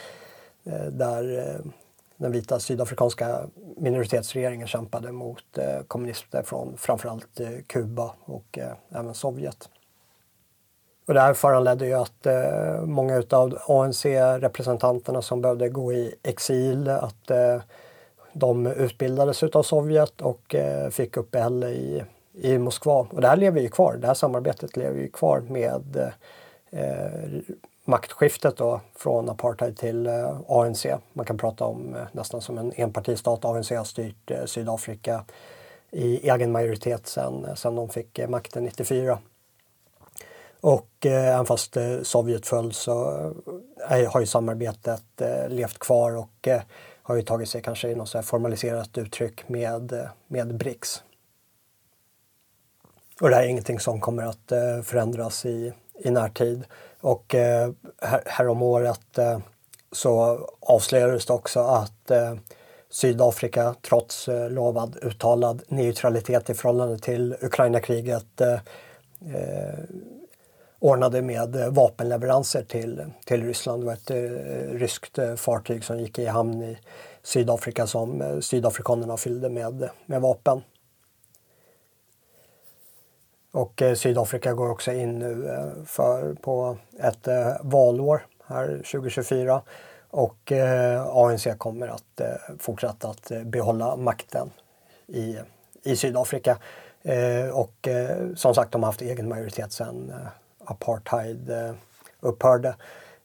Eh, 0.63 0.85
där 0.85 1.37
eh, 1.37 1.71
den 2.17 2.31
vita 2.31 2.59
sydafrikanska 2.59 3.45
minoritetsregeringen 3.77 4.67
kämpade 4.67 5.11
mot 5.11 5.57
eh, 5.57 5.81
kommunister 5.87 6.43
från 6.43 6.77
framförallt 6.77 7.39
eh, 7.39 7.49
Kuba 7.67 8.15
och 8.25 8.57
eh, 8.57 8.73
även 8.89 9.13
Sovjet. 9.13 9.69
Och 11.05 11.13
det 11.13 11.21
här 11.21 11.33
föranledde 11.33 11.85
ju 11.85 11.93
att 11.93 12.25
eh, 12.25 12.81
många 12.85 13.23
av 13.29 13.57
ANC-representanterna 13.67 15.21
som 15.21 15.41
behövde 15.41 15.69
gå 15.69 15.93
i 15.93 16.15
exil, 16.23 16.89
att 16.89 17.31
eh, 17.31 17.61
de 18.33 18.67
utbildades 18.67 19.43
av 19.43 19.63
Sovjet 19.63 20.21
och 20.21 20.55
eh, 20.55 20.89
fick 20.89 21.17
uppehälle 21.17 21.69
i, 21.69 22.03
i 22.33 22.57
Moskva. 22.57 23.07
Och 23.11 23.21
det 23.21 23.27
här 23.27 23.37
lever 23.37 23.61
ju 23.61 23.69
kvar, 23.69 23.97
det 24.01 24.07
här 24.07 24.13
samarbetet 24.13 24.77
lever 24.77 24.99
ju 24.99 25.07
kvar 25.07 25.39
med 25.39 26.11
eh, 26.69 27.55
maktskiftet 27.85 28.57
då 28.57 28.81
från 28.95 29.29
apartheid 29.29 29.77
till 29.77 30.07
eh, 30.07 30.41
ANC. 30.47 30.85
Man 31.13 31.25
kan 31.25 31.37
prata 31.37 31.65
om 31.65 31.95
eh, 31.95 32.01
nästan 32.11 32.41
som 32.41 32.57
en 32.57 32.71
enpartistat. 32.75 33.45
ANC 33.45 33.71
har 33.71 33.83
styrt 33.83 34.31
eh, 34.31 34.45
Sydafrika 34.45 35.23
i 35.91 36.29
egen 36.29 36.51
majoritet 36.51 37.07
sedan 37.07 37.47
sen 37.55 37.75
de 37.75 37.89
fick 37.89 38.19
eh, 38.19 38.29
makten 38.29 38.63
94. 38.63 39.17
Och 40.65 41.05
eh, 41.05 41.33
även 41.33 41.45
fast 41.45 41.77
eh, 41.77 42.01
Sovjet 42.01 42.47
föll 42.47 42.73
så 42.73 43.11
eh, 43.89 44.11
har 44.11 44.19
ju 44.19 44.25
samarbetet 44.25 45.21
eh, 45.21 45.49
levt 45.49 45.79
kvar 45.79 46.15
och 46.17 46.47
eh, 46.47 46.61
har 47.01 47.15
ju 47.15 47.21
tagit 47.21 47.49
sig 47.49 47.61
kanske 47.61 47.89
i 47.89 47.95
något 47.95 48.09
så 48.09 48.21
formaliserat 48.21 48.97
uttryck 48.97 49.49
med, 49.49 49.91
eh, 49.91 50.07
med 50.27 50.57
BRICS. 50.57 51.03
Och 53.21 53.29
det 53.29 53.35
här 53.35 53.43
är 53.43 53.47
ingenting 53.47 53.79
som 53.79 54.01
kommer 54.01 54.23
att 54.23 54.51
eh, 54.51 54.81
förändras 54.83 55.45
i, 55.45 55.73
i 55.99 56.11
närtid. 56.11 56.63
Och 57.01 57.35
eh, 57.35 57.71
här, 58.01 58.23
härom 58.25 58.61
året 58.61 59.17
eh, 59.17 59.39
så 59.91 60.39
avslöjades 60.59 61.25
det 61.25 61.33
också 61.33 61.59
att 61.59 62.11
eh, 62.11 62.35
Sydafrika 62.89 63.75
trots 63.81 64.27
eh, 64.27 64.49
lovad 64.49 64.97
uttalad 65.01 65.63
neutralitet 65.67 66.49
i 66.49 66.53
förhållande 66.53 66.99
till 66.99 67.35
Ukraina-kriget 67.41 68.41
eh, 68.41 68.59
eh, 69.33 69.79
ordnade 70.85 71.21
med 71.21 71.55
eh, 71.55 71.69
vapenleveranser 71.69 72.63
till, 72.63 73.05
till 73.25 73.43
Ryssland. 73.43 73.81
Det 73.81 73.85
var 73.85 73.93
ett 73.93 74.11
eh, 74.11 74.17
ryskt 74.77 75.17
eh, 75.17 75.35
fartyg 75.35 75.83
som 75.83 75.99
gick 75.99 76.19
i 76.19 76.25
hamn 76.25 76.63
i 76.63 76.77
Sydafrika 77.23 77.87
som 77.87 78.21
eh, 78.21 78.39
sydafrikanerna 78.39 79.17
fyllde 79.17 79.49
med, 79.49 79.89
med 80.05 80.21
vapen. 80.21 80.61
Och 83.51 83.81
eh, 83.81 83.95
Sydafrika 83.95 84.53
går 84.53 84.69
också 84.69 84.91
in 84.91 85.19
nu 85.19 85.49
eh, 85.49 85.83
för, 85.85 86.33
på 86.33 86.77
ett 86.99 87.27
eh, 87.27 87.53
valår 87.61 88.25
här 88.47 88.67
2024 88.67 89.61
och 90.09 90.51
eh, 90.51 91.07
ANC 91.07 91.47
kommer 91.57 91.87
att 91.87 92.21
fortsätta 92.59 93.09
att 93.09 93.31
behålla 93.45 93.95
makten 93.95 94.51
i, 95.07 95.37
i 95.83 95.95
Sydafrika. 95.95 96.57
Och 97.53 97.87
som 98.35 98.55
sagt, 98.55 98.71
de 98.71 98.83
har 98.83 98.87
haft 98.87 99.01
egen 99.01 99.29
majoritet 99.29 99.71
sedan 99.71 100.13
apartheid 100.65 101.49
eh, 101.49 101.71
upphörde. 102.19 102.75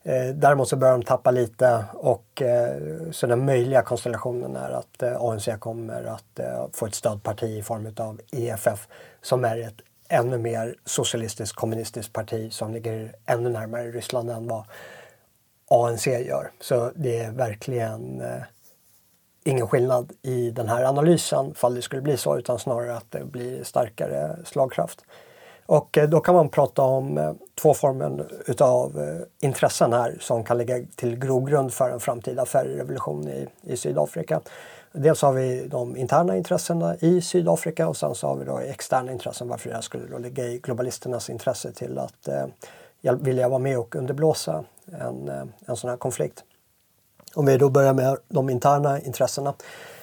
Eh, 0.03 0.26
däremot 0.35 0.68
så 0.68 0.76
börjar 0.76 0.92
de 0.92 1.03
tappa 1.03 1.31
lite 1.31 1.85
och 1.94 2.42
eh, 2.42 2.76
så 3.11 3.26
den 3.26 3.44
möjliga 3.44 3.83
konstellationen 3.83 4.57
är 4.57 4.70
att 4.70 5.03
ANC 5.03 5.48
kommer 5.59 6.05
att 6.05 6.40
få 6.72 6.87
ett 6.87 6.94
stödparti 6.94 7.59
i 7.59 7.62
form 7.62 7.94
av 7.96 8.20
EFF 8.33 8.88
som 9.22 9.44
är 9.44 9.59
ett 9.59 9.81
ännu 10.09 10.38
mer 10.38 10.74
socialistiskt 10.85 11.57
kommunistiskt 11.57 12.12
parti 12.12 12.53
som 12.53 12.72
ligger 12.72 13.14
ännu 13.26 13.48
närmare 13.48 13.90
Ryssland 13.90 14.31
än 14.31 14.48
vad 14.48 14.64
ANC 15.70 16.07
gör. 16.07 16.50
Så 16.61 16.90
det 16.94 17.18
är 17.18 17.31
verkligen 17.31 18.22
ingen 19.44 19.66
skillnad 19.66 20.12
i 20.22 20.50
den 20.50 20.68
här 20.68 20.85
analysen 20.85 21.55
fall 21.55 21.74
det 21.74 21.83
skulle 21.83 22.03
bli 22.03 22.16
så 22.16 22.38
utan 22.38 22.59
snarare 22.59 22.96
att 22.96 23.11
det 23.11 23.24
blir 23.24 23.64
starkare 23.64 24.37
slagkraft. 24.44 25.05
Och 25.70 25.98
eh, 25.98 26.09
då 26.09 26.20
kan 26.20 26.35
man 26.35 26.48
prata 26.48 26.83
om 26.83 27.18
eh, 27.18 27.33
två 27.62 27.74
former 27.74 28.33
utav 28.46 28.98
eh, 28.98 29.46
intressen 29.48 29.92
här 29.92 30.16
som 30.20 30.44
kan 30.44 30.59
ligga 30.59 30.85
till 30.96 31.18
grogrund 31.18 31.72
för 31.72 31.90
en 31.90 32.00
framtida 32.00 32.46
färgrevolution 32.46 33.28
i, 33.28 33.46
i 33.62 33.76
Sydafrika. 33.76 34.40
Dels 34.92 35.22
har 35.22 35.33
vi 35.33 35.66
de 35.66 35.96
interna 35.96 36.37
intressena 36.37 36.96
i 36.96 37.20
Sydafrika 37.20 37.88
och 37.88 37.96
sen 37.96 38.14
så 38.14 38.26
har 38.26 38.37
vi 38.37 38.44
då 38.44 38.59
externa 38.59 39.12
intressen 39.12 39.48
varför 39.48 39.70
det 39.70 39.83
skulle 39.83 40.06
då 40.06 40.18
ligga 40.18 40.44
i 40.44 40.59
globalisternas 40.59 41.30
intresse 41.30 41.72
till 41.72 41.98
att 41.98 42.28
eh, 42.28 43.14
vilja 43.14 43.48
vara 43.48 43.59
med 43.59 43.78
och 43.78 43.96
underblåsa 43.96 44.64
en, 45.00 45.28
en 45.66 45.76
sån 45.76 45.90
här 45.90 45.96
konflikt. 45.96 46.44
Om 47.35 47.46
vi 47.46 47.56
då 47.56 47.68
börjar 47.68 47.94
med 47.94 48.16
de 48.28 48.50
interna 48.50 49.00
intressena 49.00 49.54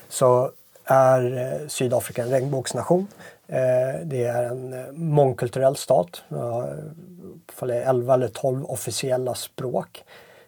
så 0.10 0.52
är 0.84 1.68
Sydafrika 1.68 2.24
en 2.24 2.30
regnbågsnation. 2.30 3.08
Eh, 3.48 4.00
det 4.06 4.24
är 4.24 4.44
en 4.44 4.74
eh, 4.74 4.92
mångkulturell 4.92 5.76
stat. 5.76 6.24
Det 6.30 7.72
eh, 7.72 7.78
är 7.78 7.90
11 7.90 8.14
eller 8.14 8.28
12 8.28 8.66
officiella 8.66 9.36
språk. 9.36 10.06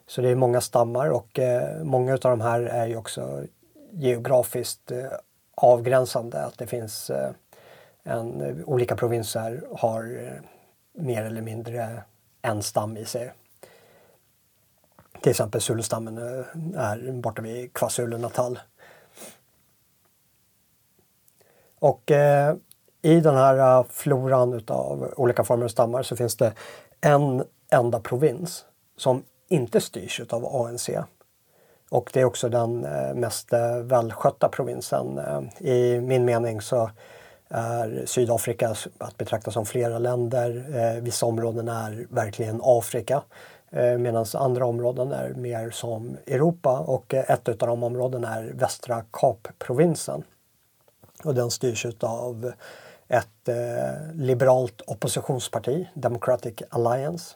Så 0.07 0.21
det 0.21 0.29
är 0.29 0.35
många 0.35 0.61
stammar 0.61 1.09
och 1.09 1.39
många 1.83 2.13
av 2.13 2.19
de 2.19 2.41
här 2.41 2.61
är 2.61 2.87
ju 2.87 2.95
också 2.95 3.43
geografiskt 3.91 4.91
avgränsande. 5.55 6.45
Att 6.45 6.57
det 6.57 6.67
finns 6.67 7.11
en, 8.03 8.63
olika 8.65 8.95
provinser 8.95 9.63
har 9.75 10.31
mer 10.93 11.23
eller 11.23 11.41
mindre 11.41 12.03
en 12.41 12.63
stam 12.63 12.97
i 12.97 13.05
sig. 13.05 13.33
Till 15.21 15.29
exempel 15.29 15.61
Zulustammen 15.61 16.17
är 16.75 17.11
borta 17.11 17.41
vid 17.41 17.73
KwaZulu-Natal. 17.73 18.59
Och 21.79 22.11
eh, 22.11 22.55
i 23.01 23.19
den 23.19 23.35
här 23.35 23.79
äh, 23.79 23.85
floran 23.89 24.53
utav 24.53 25.13
olika 25.17 25.43
former 25.43 25.65
av 25.65 25.69
stammar 25.69 26.03
så 26.03 26.15
finns 26.15 26.37
det 26.37 26.53
en 27.01 27.43
enda 27.71 27.99
provins 27.99 28.65
som 28.97 29.23
inte 29.47 29.81
styrs 29.81 30.19
utav 30.19 30.45
ANC 30.45 30.89
och 31.89 32.09
det 32.13 32.21
är 32.21 32.25
också 32.25 32.49
den 32.49 32.85
äh, 32.85 33.13
mest 33.13 33.53
äh, 33.53 33.77
välskötta 33.77 34.49
provinsen. 34.49 35.19
I 35.57 36.01
min 36.01 36.25
mening 36.25 36.61
så 36.61 36.89
är 37.49 38.03
Sydafrika 38.05 38.75
att 38.97 39.17
betrakta 39.17 39.51
som 39.51 39.65
flera 39.65 39.99
länder. 39.99 41.01
Vissa 41.01 41.25
områden 41.25 41.67
är 41.67 42.07
verkligen 42.09 42.61
Afrika 42.63 43.21
medan 43.99 44.25
andra 44.33 44.65
områden 44.65 45.11
är 45.11 45.33
mer 45.33 45.69
som 45.69 46.17
Europa 46.27 46.79
och 46.79 47.13
ett 47.13 47.49
av 47.49 47.67
de 47.67 47.83
områdena 47.83 48.35
är 48.35 48.43
Västra 48.43 49.03
Kapprovinsen. 49.11 50.23
Och 51.23 51.35
den 51.35 51.51
styrs 51.51 51.85
av 51.99 52.53
ett 53.09 53.47
eh, 53.47 54.13
liberalt 54.13 54.81
oppositionsparti, 54.87 55.87
Democratic 55.93 56.61
Alliance. 56.69 57.35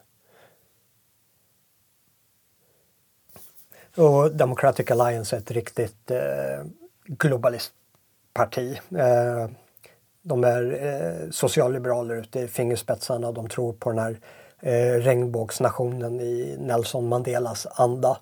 Och 3.95 4.31
Democratic 4.31 4.91
Alliance 4.91 5.35
är 5.35 5.39
ett 5.39 5.51
riktigt 5.51 6.11
eh, 6.11 6.65
globalistparti. 7.05 8.79
Eh, 8.97 9.49
de 10.21 10.43
är 10.43 10.85
eh, 10.85 11.29
socialliberaler 11.29 12.15
ute 12.15 12.39
i 12.39 12.47
fingerspetsarna. 12.47 13.31
De 13.31 13.49
tror 13.49 13.73
på 13.73 13.89
den 13.89 13.99
här 13.99 14.19
eh, 14.59 14.99
regnbågsnationen 14.99 16.19
i 16.19 16.57
Nelson 16.59 17.07
Mandelas 17.07 17.67
anda. 17.71 18.17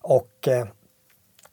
Och 0.00 0.48
eh, 0.48 0.66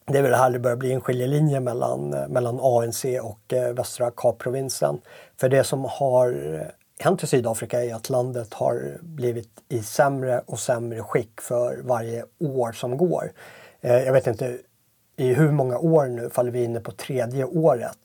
det 0.06 0.18
är 0.18 0.22
väl 0.22 0.34
här 0.34 0.50
det 0.50 0.58
börjar 0.58 0.76
bli 0.76 0.92
en 0.92 1.00
skiljelinje 1.00 1.60
mellan, 1.60 2.14
eh, 2.14 2.28
mellan 2.28 2.60
ANC 2.60 3.04
och 3.22 3.52
eh, 3.52 3.74
Västra 3.74 4.10
Kapprovinsen. 4.10 5.00
För 5.36 5.48
det 5.48 5.64
som 5.64 5.84
har 5.84 6.54
eh, 6.54 6.66
hänt 6.98 7.22
i 7.22 7.26
Sydafrika 7.26 7.84
är 7.84 7.94
att 7.94 8.10
landet 8.10 8.54
har 8.54 8.98
blivit 9.00 9.50
i 9.68 9.82
sämre 9.82 10.42
och 10.46 10.58
sämre 10.58 11.02
skick 11.02 11.40
för 11.40 11.80
varje 11.82 12.24
år 12.38 12.72
som 12.72 12.96
går. 12.96 13.32
Eh, 13.80 13.98
jag 13.98 14.12
vet 14.12 14.26
inte 14.26 14.58
i 15.16 15.34
hur 15.34 15.50
många 15.50 15.78
år 15.78 16.06
nu 16.06 16.30
faller 16.30 16.50
vi 16.50 16.64
inne 16.64 16.80
på 16.80 16.92
tredje 16.92 17.44
året 17.44 17.98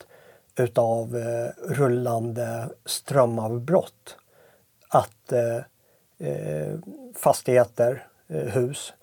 utav 0.56 1.18
eh, 1.18 1.74
rullande 1.74 2.70
strömavbrott. 2.86 4.18
Att 4.90 5.32
eh, 5.32 5.58
eh 6.28 6.76
fastigheter, 7.16 8.08
hus 8.28 8.94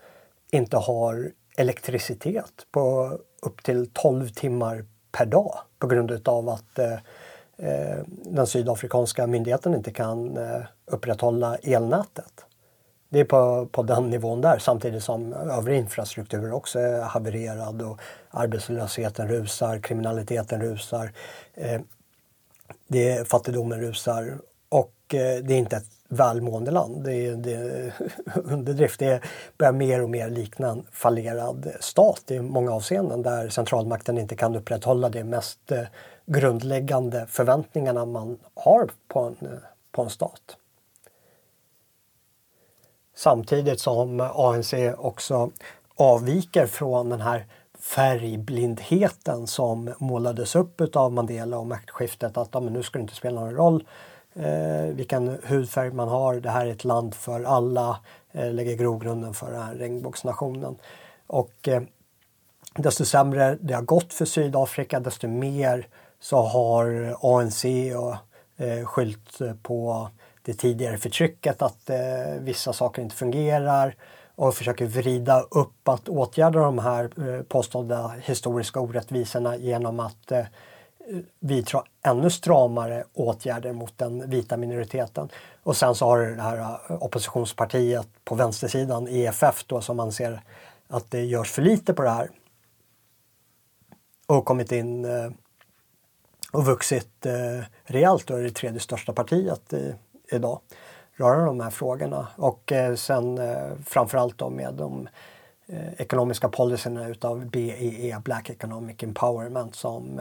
inte 0.51 0.77
har 0.77 1.33
elektricitet 1.57 2.67
på 2.71 3.13
upp 3.43 3.63
till 3.63 3.91
12 3.93 4.29
timmar 4.29 4.85
per 5.13 5.27
dag 5.27 5.59
på 5.79 5.87
grund 5.87 6.29
av 6.29 6.49
att 6.49 6.79
eh, 6.79 6.93
eh, 7.57 7.99
den 8.25 8.47
sydafrikanska 8.47 9.27
myndigheten 9.27 9.75
inte 9.75 9.91
kan 9.91 10.37
eh, 10.37 10.63
upprätthålla 10.87 11.57
elnätet. 11.57 12.45
Det 13.09 13.21
är 13.21 13.25
på, 13.25 13.67
på 13.73 13.83
den 13.83 14.11
nivån 14.11 14.41
där 14.41 14.59
samtidigt 14.59 15.03
som 15.03 15.33
övrig 15.33 15.79
infrastruktur 15.79 16.53
också 16.53 16.79
är 16.79 17.03
havererad 17.03 17.83
och 17.83 18.01
arbetslösheten 18.31 19.29
rusar, 19.29 19.79
kriminaliteten 19.79 20.61
rusar, 20.61 21.13
eh, 21.55 21.81
det, 22.87 23.29
fattigdomen 23.29 23.81
rusar 23.81 24.39
och 24.69 24.93
det 25.09 25.51
är 25.51 25.59
inte 25.59 25.77
ett 25.77 25.96
välmående 26.09 26.71
land. 26.71 27.05
Det 27.05 27.15
är, 27.27 27.37
det 27.37 27.53
är 27.53 27.93
underdrift. 28.35 29.01
Det 29.01 29.21
börjar 29.59 29.73
mer 29.73 30.03
och 30.03 30.11
mer 30.11 30.31
likna 30.31 30.69
en 30.69 30.87
fallerad 30.93 31.73
stat 31.81 32.31
i 32.31 32.41
många 32.41 32.73
avseenden 32.73 33.23
där 33.23 33.49
centralmakten 33.49 34.19
inte 34.19 34.37
kan 34.37 34.57
upprätthålla 34.57 35.09
de 35.09 35.25
mest 35.25 35.73
eh, 35.73 35.83
grundläggande 36.27 37.27
förväntningarna 37.29 38.05
man 38.05 38.39
har 38.55 38.91
på 39.09 39.21
en, 39.21 39.37
eh, 39.53 39.59
på 39.93 40.03
en 40.03 40.11
stat. 40.11 40.57
Samtidigt 43.15 43.81
som 43.81 44.21
ANC 44.21 44.75
också 44.99 45.51
avviker 45.95 46.67
från 46.67 47.09
den 47.09 47.21
här 47.21 47.47
färgblindheten 47.79 49.47
som 49.47 49.95
målades 49.99 50.57
upp 50.57 50.97
av 50.97 51.13
Mandela 51.13 51.59
och 51.59 51.67
maktskiftet 51.67 52.37
att 52.37 52.49
ja, 52.53 52.61
men 52.61 52.73
nu 52.73 52.83
ska 52.83 52.99
det 52.99 53.03
inte 53.03 53.15
spela 53.15 53.41
någon 53.41 53.55
roll 53.55 53.85
eh, 54.37 54.95
vilken 54.95 55.39
hudfärg 55.45 55.91
man 55.91 56.09
har. 56.09 56.35
Det 56.35 56.51
här 56.51 56.67
är 56.67 56.71
ett 56.71 56.85
land 56.85 57.15
för 57.15 57.45
alla, 57.45 58.01
eh, 58.33 58.53
lägger 58.53 58.77
grogrunden 58.77 59.35
för 59.35 59.53
den 59.53 59.63
här 59.63 59.75
regnbågsnationen. 59.75 60.77
Och 61.27 61.69
eh, 61.69 61.83
desto 62.77 63.05
sämre 63.05 63.59
det 63.61 63.75
har 63.75 63.83
gått 63.83 64.13
för 64.13 64.25
Sydafrika, 64.25 65.01
desto 65.01 65.29
mer 65.29 65.89
så 66.21 66.43
har 66.43 67.17
ANC 67.21 67.65
och, 67.97 68.17
eh, 68.65 68.85
skyllt 68.87 69.39
på 69.63 70.09
det 70.43 70.55
tidigare 70.55 70.99
förtrycket, 70.99 71.63
att 71.63 71.91
eh, 71.91 72.41
vissa 72.41 72.73
saker 72.73 73.03
inte 73.03 73.17
fungerar 73.17 73.95
och 74.35 74.55
försöker 74.55 74.87
vrida 74.87 75.41
upp 75.41 75.89
att 75.89 76.09
åtgärda 76.09 76.61
de 76.61 76.79
här 76.79 77.05
eh, 77.05 77.43
påstådda 77.43 78.15
historiska 78.23 78.81
orättvisorna 78.81 79.57
genom 79.57 80.01
att 80.01 80.33
eh, 80.33 80.45
vidta 81.41 81.85
ännu 82.03 82.31
stramare 82.31 83.05
åtgärder 83.13 83.73
mot 83.73 83.99
den 83.99 84.31
vita 84.31 84.57
minoriteten. 84.57 85.29
Och 85.63 85.77
sen 85.77 85.95
så 85.95 86.07
har 86.07 86.19
det 86.19 86.43
här 86.43 86.59
eh, 86.59 87.03
oppositionspartiet 87.03 88.09
på 88.25 88.35
vänstersidan, 88.35 89.09
EFF, 89.09 89.65
då, 89.67 89.81
som 89.81 90.01
anser 90.01 90.43
att 90.89 91.11
det 91.11 91.25
görs 91.25 91.51
för 91.51 91.63
lite 91.63 91.95
på 91.95 92.03
det 92.03 92.11
här. 92.11 92.31
Och 94.27 94.45
kommit 94.45 94.73
in 94.73 95.05
eh, 95.05 95.31
och 96.53 96.65
vuxit 96.65 97.27
eh, 97.27 97.65
rejält 97.85 98.31
och 98.31 98.39
är 98.39 98.43
det 98.43 98.51
tredje 98.51 98.81
största 98.81 99.13
partiet 99.13 99.75
idag 100.33 100.61
rörande 101.13 101.47
de 101.47 101.61
här 101.61 101.71
frågorna. 101.71 102.29
Och 102.37 102.73
sen 102.97 103.41
framförallt 103.85 104.39
då 104.39 104.51
med 104.51 104.75
de 104.75 105.09
ekonomiska 105.97 106.49
policyerna 106.49 107.09
utav 107.09 107.47
BEE, 107.47 108.21
Black 108.25 108.51
Economic 108.51 109.03
Empowerment, 109.03 109.75
som 109.75 110.21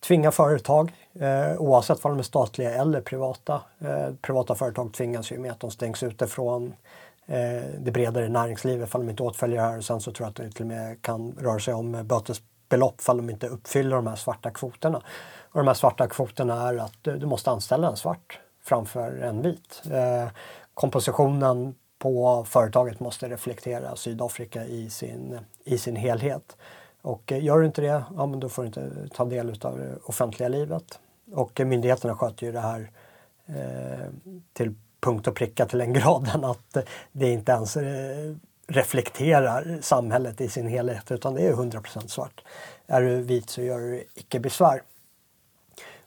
tvinga 0.00 0.30
företag, 0.30 0.92
eh, 1.20 1.60
oavsett 1.60 2.04
om 2.04 2.10
de 2.10 2.18
är 2.18 2.22
statliga 2.22 2.70
eller 2.70 3.00
privata. 3.00 3.60
Eh, 3.78 4.14
privata 4.22 4.54
företag 4.54 4.92
tvingas 4.92 5.32
ju 5.32 5.38
med 5.38 5.52
att 5.52 5.60
de 5.60 5.70
stängs 5.70 6.02
ute 6.02 6.26
från 6.26 6.74
eh, 7.26 7.62
det 7.78 7.90
bredare 7.90 8.28
näringslivet 8.28 8.88
ifall 8.88 9.00
de 9.00 9.10
inte 9.10 9.22
åtföljer 9.22 9.56
det 9.56 9.62
här. 9.62 9.78
Och 9.78 9.84
sen 9.84 10.00
så 10.00 10.12
tror 10.12 10.24
jag 10.24 10.30
att 10.30 10.36
det 10.36 10.50
till 10.50 10.62
och 10.62 10.68
med 10.68 11.02
kan 11.02 11.32
röra 11.40 11.58
sig 11.58 11.74
om 11.74 11.94
eh, 11.94 12.02
bötesbelopp 12.02 13.00
ifall 13.00 13.16
de 13.16 13.30
inte 13.30 13.48
uppfyller 13.48 13.96
de 13.96 14.06
här 14.06 14.16
svarta 14.16 14.50
kvoterna. 14.50 15.02
Och 15.52 15.58
de 15.58 15.66
här 15.66 15.74
svarta 15.74 16.06
kvoterna 16.06 16.68
är 16.68 16.76
att 16.78 16.98
du 17.02 17.26
måste 17.26 17.50
anställa 17.50 17.88
en 17.88 17.96
svart 17.96 18.40
framför 18.64 19.18
en 19.18 19.42
vit. 19.42 19.82
Eh, 19.90 20.28
kompositionen 20.74 21.74
på 21.98 22.44
företaget 22.48 23.00
måste 23.00 23.28
reflektera 23.28 23.96
Sydafrika 23.96 24.64
i 24.64 24.90
sin, 24.90 25.38
i 25.64 25.78
sin 25.78 25.96
helhet. 25.96 26.56
Och 27.02 27.32
eh, 27.32 27.44
gör 27.44 27.58
du 27.58 27.66
inte 27.66 27.80
det, 27.80 28.04
ja 28.16 28.26
men 28.26 28.40
då 28.40 28.48
får 28.48 28.62
du 28.62 28.66
inte 28.66 29.08
ta 29.14 29.24
del 29.24 29.58
av 29.62 29.78
det 29.78 29.96
offentliga 30.04 30.48
livet. 30.48 31.00
Och 31.32 31.60
eh, 31.60 31.66
myndigheterna 31.66 32.14
sköter 32.14 32.46
ju 32.46 32.52
det 32.52 32.60
här 32.60 32.90
eh, 33.46 34.06
till 34.52 34.74
punkt 35.00 35.26
och 35.26 35.34
pricka 35.34 35.66
till 35.66 35.78
den 35.78 35.92
graden 35.92 36.44
att 36.44 36.76
eh, 36.76 36.82
det 37.12 37.30
inte 37.30 37.52
ens 37.52 37.76
reflekterar 38.68 39.78
samhället 39.82 40.40
i 40.40 40.48
sin 40.48 40.66
helhet 40.66 41.10
utan 41.10 41.34
det 41.34 41.42
är 41.42 41.52
100% 41.52 42.06
svart. 42.06 42.44
Är 42.86 43.02
du 43.02 43.20
vit 43.20 43.50
så 43.50 43.62
gör 43.62 43.78
du 43.78 44.04
icke 44.14 44.40
besvär. 44.40 44.82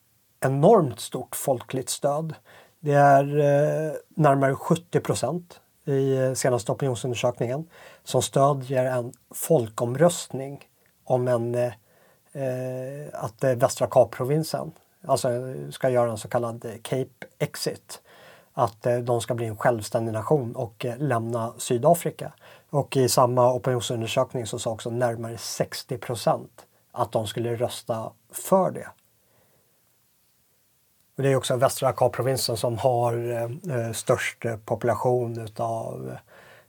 enormt 0.41 1.01
stort 1.01 1.37
folkligt 1.37 1.91
stöd. 1.91 2.35
Det 2.81 2.93
är 2.93 3.39
eh, 3.39 3.93
närmare 4.09 4.55
70 4.55 5.01
procent 5.01 5.61
i 5.85 6.35
senaste 6.37 6.73
opinionsundersökningen 6.73 7.69
som 8.05 8.23
stödjer 8.23 8.85
en 8.85 9.13
folkomröstning 9.35 10.65
om 11.13 11.29
en 11.29 11.55
eh, 11.55 11.73
att 13.13 13.45
eh, 13.45 13.55
Västra 13.55 13.87
Kapprovinsen 13.87 14.73
alltså 15.07 15.29
ska 15.71 15.91
göra 15.91 16.11
en 16.11 16.19
så 16.19 16.29
kallad 16.29 16.65
eh, 16.65 16.75
Cape 16.83 17.27
Exit. 17.39 18.03
Att 18.53 18.87
eh, 18.87 18.99
de 18.99 19.21
ska 19.21 19.35
bli 19.35 19.47
en 19.47 19.57
självständig 19.57 20.13
nation 20.13 20.57
och 20.57 20.85
eh, 20.85 20.99
lämna 20.99 21.53
Sydafrika. 21.59 22.33
Och 22.71 22.97
i 22.97 23.09
samma 23.09 23.53
opinionsundersökning 23.53 24.47
så 24.47 24.59
sa 24.59 24.71
också 24.71 24.91
närmare 24.91 25.39
60 25.39 25.99
procent 25.99 26.67
att 26.93 27.13
de 27.13 27.27
skulle 27.27 27.57
rösta 27.57 28.13
för 28.31 28.71
det. 28.71 28.89
Och 31.17 31.23
det 31.23 31.33
är 31.33 31.37
också 31.37 31.57
Västra 31.57 31.93
Kapprovinsen 31.93 32.57
som 32.57 32.79
har 32.79 33.31
eh, 33.31 33.77
eh 33.77 33.93
störst 33.93 34.45
population 34.65 35.41
utav 35.41 36.11
Eh, 36.11 36.19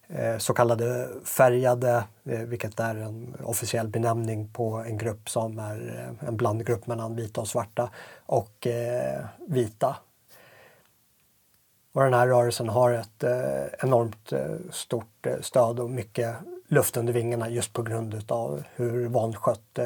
Eh, 0.07 0.37
så 0.37 0.53
kallade 0.53 1.09
färgade, 1.25 2.03
eh, 2.25 2.39
vilket 2.39 2.79
är 2.79 2.95
en 2.95 3.35
officiell 3.43 3.87
benämning 3.87 4.49
på 4.53 4.75
en 4.75 4.97
grupp 4.97 5.29
som 5.29 5.59
är 5.59 6.07
eh, 6.21 6.27
en 6.27 6.37
blandgrupp 6.37 6.87
mellan 6.87 7.15
vita 7.15 7.41
och 7.41 7.47
svarta 7.47 7.89
och 8.25 8.67
vita. 9.47 9.95
Och 11.93 12.03
den 12.03 12.13
här 12.13 12.27
rörelsen 12.27 12.69
har 12.69 12.91
ett 12.91 13.23
enormt 13.83 14.33
stort 14.71 15.27
stöd 15.41 15.79
och 15.79 15.89
mycket 15.89 16.35
luft 16.67 16.97
under 16.97 17.13
vingarna 17.13 17.49
just 17.49 17.73
på 17.73 17.81
grund 17.81 18.13
utav 18.13 18.63
hur 18.75 19.07
vanskött 19.07 19.79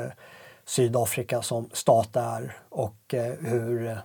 Sydafrika 0.66 1.42
som 1.42 1.70
stat 1.74 2.16
är 2.16 2.58
och 2.70 3.14
hur 3.40 3.98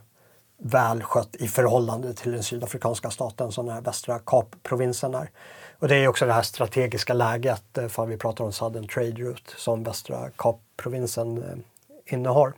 välskött 0.57 1.37
i 1.37 1.49
förhållande 1.49 2.15
till 2.15 2.33
den 2.33 2.43
sydafrikanska 2.43 3.11
staten 3.11 3.53
som 3.53 3.67
den 3.67 3.75
här 3.75 3.83
västra 3.83 4.19
Kapprovinsen 4.19 5.15
är. 5.15 5.31
Och 5.83 5.89
det 5.89 5.97
är 5.97 6.09
också 6.09 6.27
det 6.27 6.33
här 6.33 6.43
strategiska 6.43 7.15
läget, 7.15 7.79
eh, 7.79 7.89
för 7.89 8.07
vi 8.07 8.17
pratar 8.17 8.45
om 8.45 8.53
Southern 8.53 8.89
Trade 8.89 9.11
Route, 9.11 9.53
som 9.57 9.83
västra 9.83 10.31
Kapprovinsen 10.37 11.39
eh, 11.39 11.57
innehar. 12.15 12.53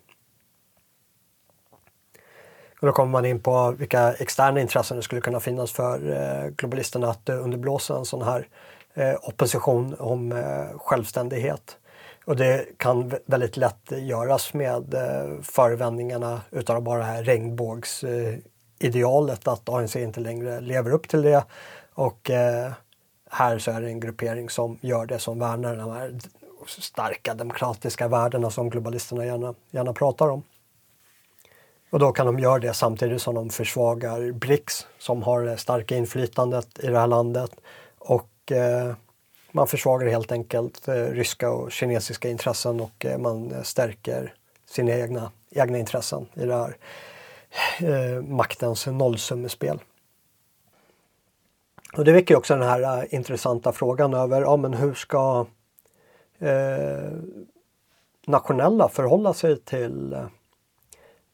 Och 2.80 2.86
då 2.86 2.92
kommer 2.92 3.10
man 3.10 3.24
in 3.24 3.40
på 3.40 3.70
vilka 3.70 4.12
externa 4.12 4.60
intressen 4.60 4.96
det 4.96 5.02
skulle 5.02 5.20
kunna 5.20 5.40
finnas 5.40 5.72
för 5.72 6.10
eh, 6.10 6.46
globalisterna 6.50 7.10
att 7.10 7.28
underblåsa 7.28 7.98
en 7.98 8.04
sån 8.04 8.22
här 8.22 8.48
opposition 9.22 9.96
om 9.98 10.42
självständighet. 10.76 11.76
Och 12.24 12.36
det 12.36 12.78
kan 12.78 13.14
väldigt 13.26 13.56
lätt 13.56 13.92
göras 13.92 14.54
med 14.54 14.94
förevändningarna 15.42 16.40
utav 16.50 16.82
bara 16.82 16.98
det 16.98 17.04
här 17.04 17.24
regnbågsidealet 17.24 19.48
att 19.48 19.68
ANC 19.68 19.96
inte 19.96 20.20
längre 20.20 20.60
lever 20.60 20.90
upp 20.90 21.08
till 21.08 21.22
det. 21.22 21.44
Och 21.94 22.30
här 23.34 23.58
så 23.58 23.70
är 23.70 23.80
det 23.80 23.88
en 23.88 24.00
gruppering 24.00 24.50
som 24.50 24.78
gör 24.80 25.06
det, 25.06 25.18
som 25.18 25.38
värnar 25.38 25.76
de 25.76 25.90
här 25.90 26.18
starka 26.66 27.34
demokratiska 27.34 28.08
värdena 28.08 28.50
som 28.50 28.70
globalisterna 28.70 29.26
gärna, 29.26 29.54
gärna 29.70 29.92
pratar 29.92 30.28
om. 30.28 30.42
Och 31.90 31.98
då 31.98 32.12
kan 32.12 32.26
de 32.26 32.38
göra 32.38 32.58
det 32.58 32.74
samtidigt 32.74 33.22
som 33.22 33.34
de 33.34 33.50
försvagar 33.50 34.32
BRICS 34.32 34.86
som 34.98 35.22
har 35.22 35.42
det 35.42 35.56
starka 35.56 35.96
inflytandet 35.96 36.78
i 36.78 36.86
det 36.86 36.98
här 36.98 37.06
landet. 37.06 37.50
Och 37.98 38.52
eh, 38.52 38.94
man 39.52 39.66
försvagar 39.66 40.08
helt 40.08 40.32
enkelt 40.32 40.88
eh, 40.88 40.94
ryska 40.94 41.50
och 41.50 41.72
kinesiska 41.72 42.28
intressen 42.28 42.80
och 42.80 43.04
eh, 43.04 43.18
man 43.18 43.64
stärker 43.64 44.34
sina 44.70 44.92
egna, 44.92 45.30
egna 45.50 45.78
intressen 45.78 46.26
i 46.34 46.46
det 46.46 46.54
här 46.54 46.76
eh, 47.78 48.22
maktens 48.22 48.86
nollsummespel. 48.86 49.80
Och 51.96 52.04
det 52.04 52.12
väcker 52.12 52.36
också 52.36 52.54
den 52.54 52.68
här 52.68 53.02
uh, 53.02 53.14
intressanta 53.14 53.72
frågan 53.72 54.14
över 54.14 54.40
ja, 54.40 54.56
men 54.56 54.74
hur 54.74 54.94
ska 54.94 55.46
eh, 56.38 57.12
nationella 58.26 58.88
förhålla 58.88 59.34
sig 59.34 59.60
till, 59.60 60.14
uh, 60.14 60.26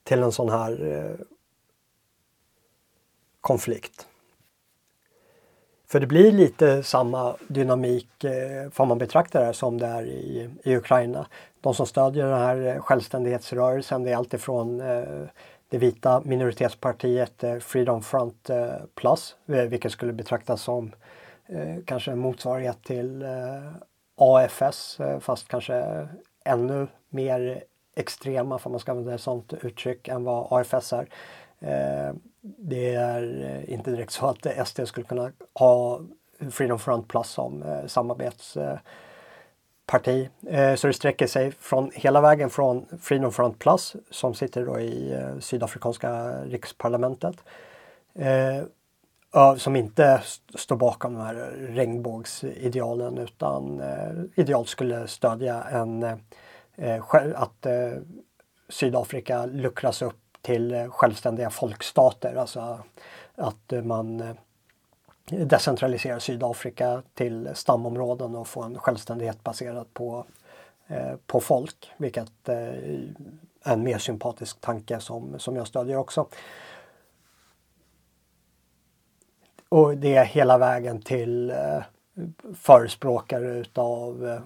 till 0.03 0.23
en 0.23 0.33
sån 0.33 0.49
här 0.49 0.83
uh, 0.83 1.17
konflikt. 3.41 4.07
För 5.91 6.01
det 6.01 6.07
blir 6.07 6.33
lite 6.33 6.83
samma 6.83 7.37
dynamik 7.49 8.25
eh, 8.25 8.71
får 8.71 8.87
man 8.87 8.99
betrakta 8.99 9.47
det 9.47 9.53
som 9.53 9.79
det 9.79 9.87
är 9.87 10.03
i, 10.03 10.51
i 10.63 10.77
Ukraina. 10.77 11.27
De 11.61 11.75
som 11.75 11.87
stödjer 11.87 12.27
den 12.27 12.39
här 12.39 12.67
eh, 12.67 12.81
självständighetsrörelsen 12.81 14.03
det 14.03 14.11
är 14.11 14.17
alltifrån 14.17 14.81
eh, 14.81 15.23
det 15.71 15.79
vita 15.79 16.23
minoritetspartiet 16.25 17.45
eh, 17.45 17.59
Freedom 17.59 18.03
Front 18.03 18.51
eh, 18.51 18.75
Plus, 18.95 19.37
eh, 19.47 19.65
vilket 19.65 19.93
skulle 19.93 20.13
betraktas 20.13 20.63
som 20.63 20.93
kanske 21.85 22.11
en 22.11 22.19
motsvarighet 22.19 22.85
till 22.85 23.25
AFS 24.17 24.99
fast 25.21 25.49
kanske 25.49 26.09
ännu 26.45 26.87
mer 27.09 27.65
extrema, 27.97 28.59
för 28.59 28.71
man 28.71 28.81
ska 28.81 28.93
använda 28.93 29.15
ett 29.15 29.21
sådant 29.21 29.53
uttryck, 29.53 30.09
än 30.09 30.25
vad 30.25 30.47
AFS 30.51 30.93
är. 30.93 31.09
det 32.41 32.95
är 32.95 33.65
inte 33.71 33.91
direkt 33.91 34.13
så 34.13 34.27
att 34.27 34.69
SD 34.69 34.81
skulle 34.87 35.07
kunna 35.07 35.33
ha 35.55 36.01
Freedom 36.51 36.79
Front 36.79 37.09
Plus 37.09 37.31
som 37.31 37.65
samarbets 37.87 38.59
parti, 39.91 40.29
eh, 40.47 40.75
Så 40.75 40.87
det 40.87 40.93
sträcker 40.93 41.27
sig 41.27 41.53
från 41.53 41.91
hela 41.95 42.21
vägen 42.21 42.51
från 42.51 42.87
Freedom 43.01 43.33
Front 43.33 43.59
Plus 43.59 43.97
som 44.11 44.35
sitter 44.35 44.67
då 44.67 44.81
i 44.81 45.13
eh, 45.13 45.39
sydafrikanska 45.39 46.43
riksparlamentet 46.45 47.37
eh, 48.15 48.65
som 49.57 49.77
inte 49.77 50.23
står 50.55 50.77
bakom 50.77 51.15
de 51.15 51.21
här 51.21 51.35
regnbågsidealen 51.59 53.19
utan 53.19 53.83
idealt 54.35 54.69
skulle 54.69 55.07
stödja 55.07 55.63
en, 55.63 56.03
att 57.35 57.67
Sydafrika 58.69 59.47
luckras 59.47 60.03
upp 60.03 60.21
till 60.43 60.89
självständiga 60.91 61.51
folkstater. 61.51 62.35
Alltså 62.35 62.79
att 63.35 63.73
man 63.85 64.37
decentralisera 65.31 66.21
Sydafrika 66.21 67.03
till 67.15 67.51
stamområden 67.55 68.37
och 68.37 68.49
få 68.49 68.63
en 68.63 68.79
självständighet 68.79 69.45
baserad 69.45 69.95
på, 69.95 70.27
eh, 70.87 71.17
på 71.27 71.41
folk. 71.41 71.91
Vilket 71.97 72.49
eh, 72.49 72.57
är 72.57 73.15
en 73.63 73.83
mer 73.83 73.99
sympatisk 73.99 74.61
tanke 74.61 75.01
som, 75.01 75.39
som 75.39 75.57
jag 75.57 75.67
stödjer 75.67 75.97
också. 75.97 76.27
Och 79.69 79.97
det 79.97 80.17
är 80.17 80.25
hela 80.25 80.59
vägen 80.59 81.03
till 81.03 81.51
eh, 81.51 81.83
förespråkare 82.55 83.51
utav 83.51 84.41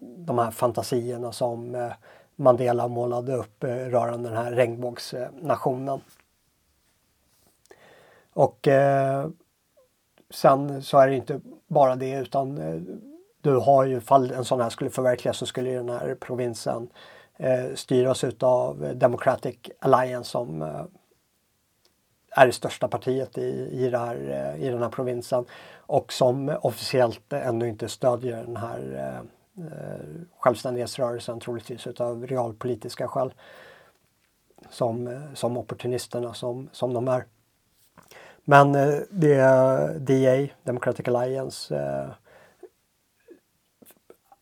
de 0.00 0.38
här 0.38 0.50
fantasierna 0.50 1.32
som 1.32 1.90
Mandela 2.36 2.88
målade 2.88 3.34
upp 3.34 3.64
rörande 3.64 4.28
den 4.28 4.38
här 4.38 4.52
regnbågsnationen. 4.52 6.00
Och 8.36 8.68
eh, 8.68 9.28
sen 10.36 10.82
så 10.82 10.98
är 10.98 11.08
det 11.08 11.14
inte 11.14 11.40
bara 11.66 11.96
det 11.96 12.18
utan 12.18 12.58
eh, 12.58 12.80
du 13.40 13.56
har 13.56 13.84
ju, 13.84 14.00
fall 14.00 14.30
en 14.30 14.44
sån 14.44 14.60
här 14.60 14.70
skulle 14.70 14.90
förverkligas 14.90 15.36
så 15.36 15.46
skulle 15.46 15.70
den 15.70 15.88
här 15.88 16.14
provinsen 16.14 16.88
eh, 17.36 17.74
styras 17.74 18.24
utav 18.24 18.92
Democratic 18.94 19.56
Alliance 19.78 20.30
som 20.30 20.62
eh, 20.62 20.84
är 22.30 22.46
det 22.46 22.52
största 22.52 22.88
partiet 22.88 23.38
i, 23.38 23.68
i, 23.72 23.90
här, 23.90 24.16
eh, 24.56 24.64
i 24.64 24.70
den 24.70 24.82
här 24.82 24.88
provinsen 24.88 25.44
och 25.76 26.12
som 26.12 26.56
officiellt 26.62 27.32
ännu 27.32 27.68
inte 27.68 27.88
stödjer 27.88 28.44
den 28.44 28.56
här 28.56 28.80
eh, 28.96 29.66
eh, 29.66 30.06
självständighetsrörelsen 30.38 31.40
troligtvis 31.40 31.86
utav 31.86 32.26
realpolitiska 32.26 33.08
skäl. 33.08 33.34
Som, 34.70 35.06
eh, 35.06 35.34
som 35.34 35.56
opportunisterna 35.56 36.34
som, 36.34 36.68
som 36.72 36.94
de 36.94 37.08
är. 37.08 37.24
Men 38.48 38.74
eh, 38.74 38.94
det 39.10 39.38
DA, 39.98 40.48
Democratic 40.64 41.08
Alliance, 41.08 41.76
eh, 41.76 42.10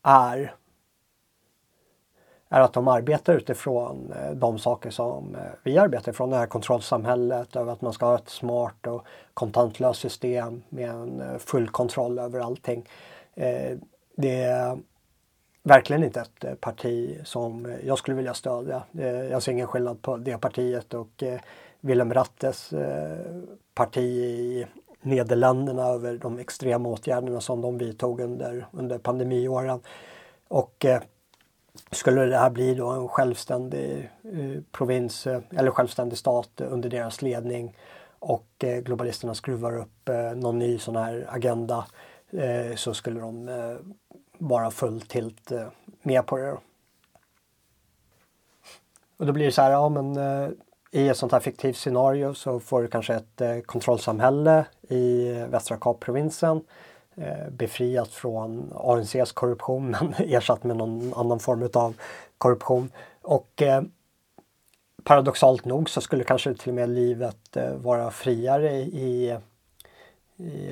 är 0.02 0.54
är 2.54 2.60
att 2.60 2.72
de 2.72 2.88
arbetar 2.88 3.34
utifrån 3.34 4.12
eh, 4.12 4.30
de 4.30 4.58
saker 4.58 4.90
som 4.90 5.34
eh, 5.34 5.40
vi 5.62 5.78
arbetar 5.78 6.12
ifrån. 6.12 6.30
Det 6.30 6.36
här 6.36 6.46
kontrollsamhället, 6.46 7.56
över 7.56 7.72
att 7.72 7.80
man 7.80 7.92
ska 7.92 8.06
ha 8.06 8.14
ett 8.14 8.28
smart 8.28 8.86
och 8.86 9.04
kontantlöst 9.34 10.00
system 10.00 10.62
med 10.68 10.90
en 10.90 11.20
eh, 11.20 11.38
full 11.38 11.68
kontroll 11.68 12.18
över 12.18 12.40
allting. 12.40 12.88
Det 14.16 14.42
är 14.42 14.78
verkligen 15.62 16.04
inte 16.04 16.20
ett 16.20 16.60
parti 16.60 17.20
som 17.24 17.76
jag 17.84 17.98
skulle 17.98 18.16
vilja 18.16 18.34
stödja. 18.34 18.82
Jag 19.30 19.42
ser 19.42 19.52
ingen 19.52 19.66
skillnad 19.66 20.02
på 20.02 20.16
det 20.16 20.38
partiet 20.38 20.94
och 20.94 21.22
Willem 21.84 22.14
Rattes 22.14 22.72
eh, 22.72 23.42
parti 23.74 23.98
i 24.00 24.66
Nederländerna 25.02 25.82
över 25.82 26.18
de 26.18 26.38
extrema 26.38 26.88
åtgärderna 26.88 27.40
som 27.40 27.60
de 27.60 27.78
vidtog 27.78 28.20
under, 28.20 28.66
under 28.72 28.98
pandemiåren. 28.98 29.80
Och 30.48 30.84
eh, 30.84 31.02
skulle 31.90 32.24
det 32.24 32.38
här 32.38 32.50
bli 32.50 32.74
då 32.74 32.88
en 32.88 33.08
självständig 33.08 34.10
eh, 34.22 34.62
provins 34.72 35.26
eh, 35.26 35.40
eller 35.56 35.70
självständig 35.70 36.18
stat 36.18 36.60
under 36.60 36.88
deras 36.88 37.22
ledning 37.22 37.76
och 38.18 38.48
eh, 38.58 38.80
globalisterna 38.80 39.34
skruvar 39.34 39.76
upp 39.78 40.10
någon 40.36 40.58
ny 40.58 40.78
sån 40.78 40.96
här 40.96 41.26
agenda 41.28 41.86
så 42.76 42.94
skulle 42.94 43.20
de 43.20 43.48
vara 44.38 44.70
fullt 44.70 45.08
tilt 45.08 45.52
med 46.02 46.26
på 46.26 46.36
det. 46.36 46.56
Och 49.16 49.26
då 49.26 49.32
blir 49.32 49.46
det 49.46 49.52
så 49.52 49.62
här, 49.62 49.70
ja 49.70 49.88
men 49.88 50.14
i 50.94 51.08
ett 51.08 51.16
sånt 51.16 51.32
här 51.32 51.40
fiktivt 51.40 51.76
scenario 51.76 52.34
så 52.34 52.60
får 52.60 52.82
du 52.82 52.88
kanske 52.88 53.14
ett 53.14 53.40
eh, 53.40 53.58
kontrollsamhälle 53.58 54.66
i 54.88 55.30
eh, 55.30 55.46
Västra 55.46 55.76
Kapprovinsen 55.76 56.60
Eh, 57.16 57.50
befriat 57.50 58.08
från 58.08 58.72
ANCs 58.74 59.32
korruption 59.32 59.90
men 60.00 60.14
ersatt 60.18 60.64
med 60.64 60.76
någon 60.76 61.14
annan 61.14 61.40
form 61.40 61.68
av 61.74 61.94
korruption. 62.38 62.92
Och 63.22 63.62
eh, 63.62 63.82
paradoxalt 65.04 65.64
nog 65.64 65.90
så 65.90 66.00
skulle 66.00 66.24
kanske 66.24 66.54
till 66.54 66.68
och 66.68 66.74
med 66.74 66.88
livet 66.88 67.56
eh, 67.56 67.74
vara 67.74 68.10
friare 68.10 68.72
i, 68.72 69.38
i, 70.36 70.66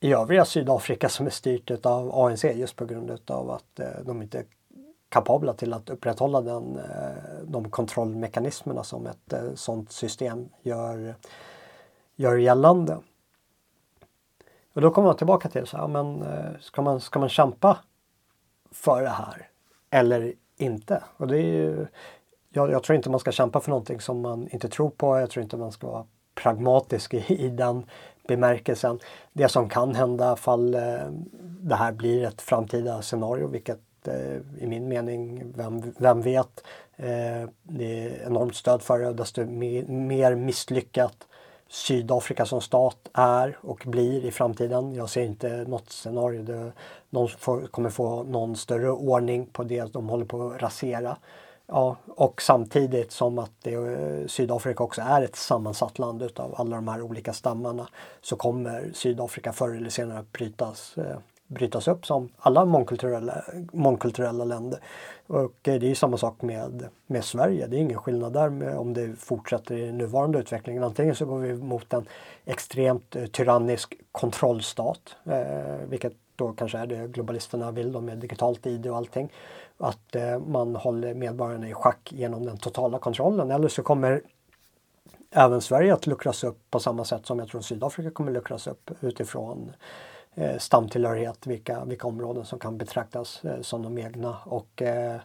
i 0.00 0.12
övriga 0.12 0.44
Sydafrika 0.44 1.08
som 1.08 1.26
är 1.26 1.30
styrt 1.30 1.86
av 1.86 2.14
ANC 2.14 2.44
just 2.44 2.76
på 2.76 2.84
grund 2.84 3.30
av 3.30 3.50
att 3.50 3.80
eh, 3.80 4.04
de 4.04 4.22
inte 4.22 4.44
kapabla 5.08 5.52
till 5.52 5.72
att 5.72 5.90
upprätthålla 5.90 6.40
den, 6.40 6.76
eh, 6.76 7.44
de 7.44 7.70
kontrollmekanismerna 7.70 8.84
som 8.84 9.06
ett 9.06 9.32
eh, 9.32 9.54
sådant 9.54 9.92
system 9.92 10.48
gör, 10.62 11.14
gör 12.16 12.36
gällande. 12.36 12.98
Och 14.72 14.80
då 14.80 14.90
kommer 14.90 15.08
man 15.08 15.16
tillbaka 15.16 15.48
till 15.48 15.66
så 15.66 15.76
här, 15.76 15.88
men 15.88 16.22
eh, 16.22 16.60
ska 16.60 16.82
man, 16.82 17.00
ska 17.00 17.18
man 17.18 17.28
kämpa 17.28 17.78
för 18.70 19.02
det 19.02 19.08
här 19.08 19.48
eller 19.90 20.32
inte? 20.56 21.02
Och 21.16 21.26
det 21.26 21.38
är 21.38 21.42
ju, 21.42 21.86
jag, 22.50 22.70
jag, 22.70 22.82
tror 22.82 22.96
inte 22.96 23.10
man 23.10 23.20
ska 23.20 23.32
kämpa 23.32 23.60
för 23.60 23.70
någonting 23.70 24.00
som 24.00 24.20
man 24.20 24.48
inte 24.48 24.68
tror 24.68 24.90
på. 24.90 25.18
Jag 25.18 25.30
tror 25.30 25.42
inte 25.42 25.56
man 25.56 25.72
ska 25.72 25.86
vara 25.86 26.06
pragmatisk 26.34 27.14
i, 27.14 27.44
i 27.44 27.48
den 27.48 27.86
bemärkelsen. 28.28 28.98
Det 29.32 29.48
som 29.48 29.68
kan 29.68 29.94
hända 29.94 30.36
fall 30.36 30.70
det 31.60 31.74
här 31.74 31.92
blir 31.92 32.24
ett 32.24 32.42
framtida 32.42 33.02
scenario, 33.02 33.46
vilket 33.46 33.80
Eh, 34.08 34.36
i 34.58 34.66
min 34.66 34.88
mening, 34.88 35.52
vem, 35.56 35.92
vem 35.98 36.22
vet? 36.22 36.64
Eh, 36.96 37.48
det 37.62 38.06
är 38.06 38.26
enormt 38.26 38.56
stöd 38.56 38.82
för 38.82 38.98
det 38.98 39.08
och 39.08 39.16
desto 39.16 39.44
mer, 39.44 40.34
misslyckat 40.34 41.26
Sydafrika 41.68 42.46
som 42.46 42.60
stat 42.60 43.08
är 43.12 43.58
och 43.60 43.82
blir 43.86 44.24
i 44.24 44.30
framtiden. 44.30 44.94
Jag 44.94 45.10
ser 45.10 45.22
inte 45.22 45.48
något 45.48 45.90
scenario 45.90 46.42
där 46.42 46.72
de 47.10 47.28
kommer 47.70 47.90
få 47.90 48.22
någon 48.22 48.56
större 48.56 48.90
ordning 48.90 49.46
på 49.46 49.64
det 49.64 49.92
de 49.92 50.08
håller 50.08 50.24
på 50.24 50.48
att 50.48 50.62
rasera. 50.62 51.16
Ja, 51.66 51.96
och 52.06 52.42
samtidigt 52.42 53.12
som 53.12 53.38
att 53.38 53.52
det, 53.62 53.74
eh, 53.74 54.26
Sydafrika 54.26 54.84
också 54.84 55.02
är 55.02 55.22
ett 55.22 55.36
sammansatt 55.36 55.98
land 55.98 56.22
utav 56.22 56.54
alla 56.56 56.76
de 56.76 56.88
här 56.88 57.02
olika 57.02 57.32
stammarna 57.32 57.88
så 58.20 58.36
kommer 58.36 58.90
Sydafrika 58.94 59.52
förr 59.52 59.76
eller 59.76 59.90
senare 59.90 60.18
att 60.18 60.32
brytas 60.32 60.98
eh, 60.98 61.16
brytas 61.46 61.88
upp 61.88 62.06
som 62.06 62.28
alla 62.38 62.64
mångkulturella, 62.64 63.44
mångkulturella 63.72 64.44
länder. 64.44 64.80
Och 65.26 65.68
eh, 65.68 65.80
det 65.80 65.90
är 65.90 65.94
samma 65.94 66.16
sak 66.16 66.42
med, 66.42 66.88
med 67.06 67.24
Sverige. 67.24 67.66
Det 67.66 67.76
är 67.76 67.80
ingen 67.80 67.98
skillnad 67.98 68.32
där 68.32 68.48
med, 68.48 68.76
om 68.76 68.94
det 68.94 69.16
fortsätter 69.18 69.76
i 69.76 69.92
nuvarande 69.92 70.38
utvecklingen. 70.38 70.84
Antingen 70.84 71.14
så 71.14 71.24
går 71.24 71.38
vi 71.38 71.54
mot 71.54 71.92
en 71.92 72.06
extremt 72.44 73.16
eh, 73.16 73.26
tyrannisk 73.26 73.94
kontrollstat, 74.12 75.16
eh, 75.24 75.88
vilket 75.88 76.12
då 76.36 76.52
kanske 76.52 76.78
är 76.78 76.86
det 76.86 77.08
globalisterna 77.08 77.70
vill 77.70 77.92
då 77.92 78.00
med 78.00 78.18
digitalt 78.18 78.66
ID 78.66 78.86
och 78.86 78.96
allting. 78.96 79.32
Att 79.78 80.14
eh, 80.14 80.38
man 80.38 80.76
håller 80.76 81.14
medborgarna 81.14 81.68
i 81.68 81.74
schack 81.74 82.12
genom 82.12 82.44
den 82.44 82.56
totala 82.56 82.98
kontrollen. 82.98 83.50
Eller 83.50 83.68
så 83.68 83.82
kommer 83.82 84.22
även 85.30 85.60
Sverige 85.60 85.94
att 85.94 86.06
luckras 86.06 86.44
upp 86.44 86.58
på 86.70 86.80
samma 86.80 87.04
sätt 87.04 87.26
som 87.26 87.38
jag 87.38 87.48
tror 87.48 87.60
Sydafrika 87.60 88.10
kommer 88.10 88.32
luckras 88.32 88.66
upp 88.66 88.90
utifrån 89.00 89.72
Eh, 90.38 90.58
stamtillhörighet, 90.58 91.46
vilka, 91.46 91.84
vilka 91.84 92.06
områden 92.06 92.44
som 92.44 92.58
kan 92.58 92.78
betraktas 92.78 93.44
eh, 93.44 93.60
som 93.60 93.82
de 93.82 93.98
egna 93.98 94.38
och 94.44 94.82
eh, 94.82 95.20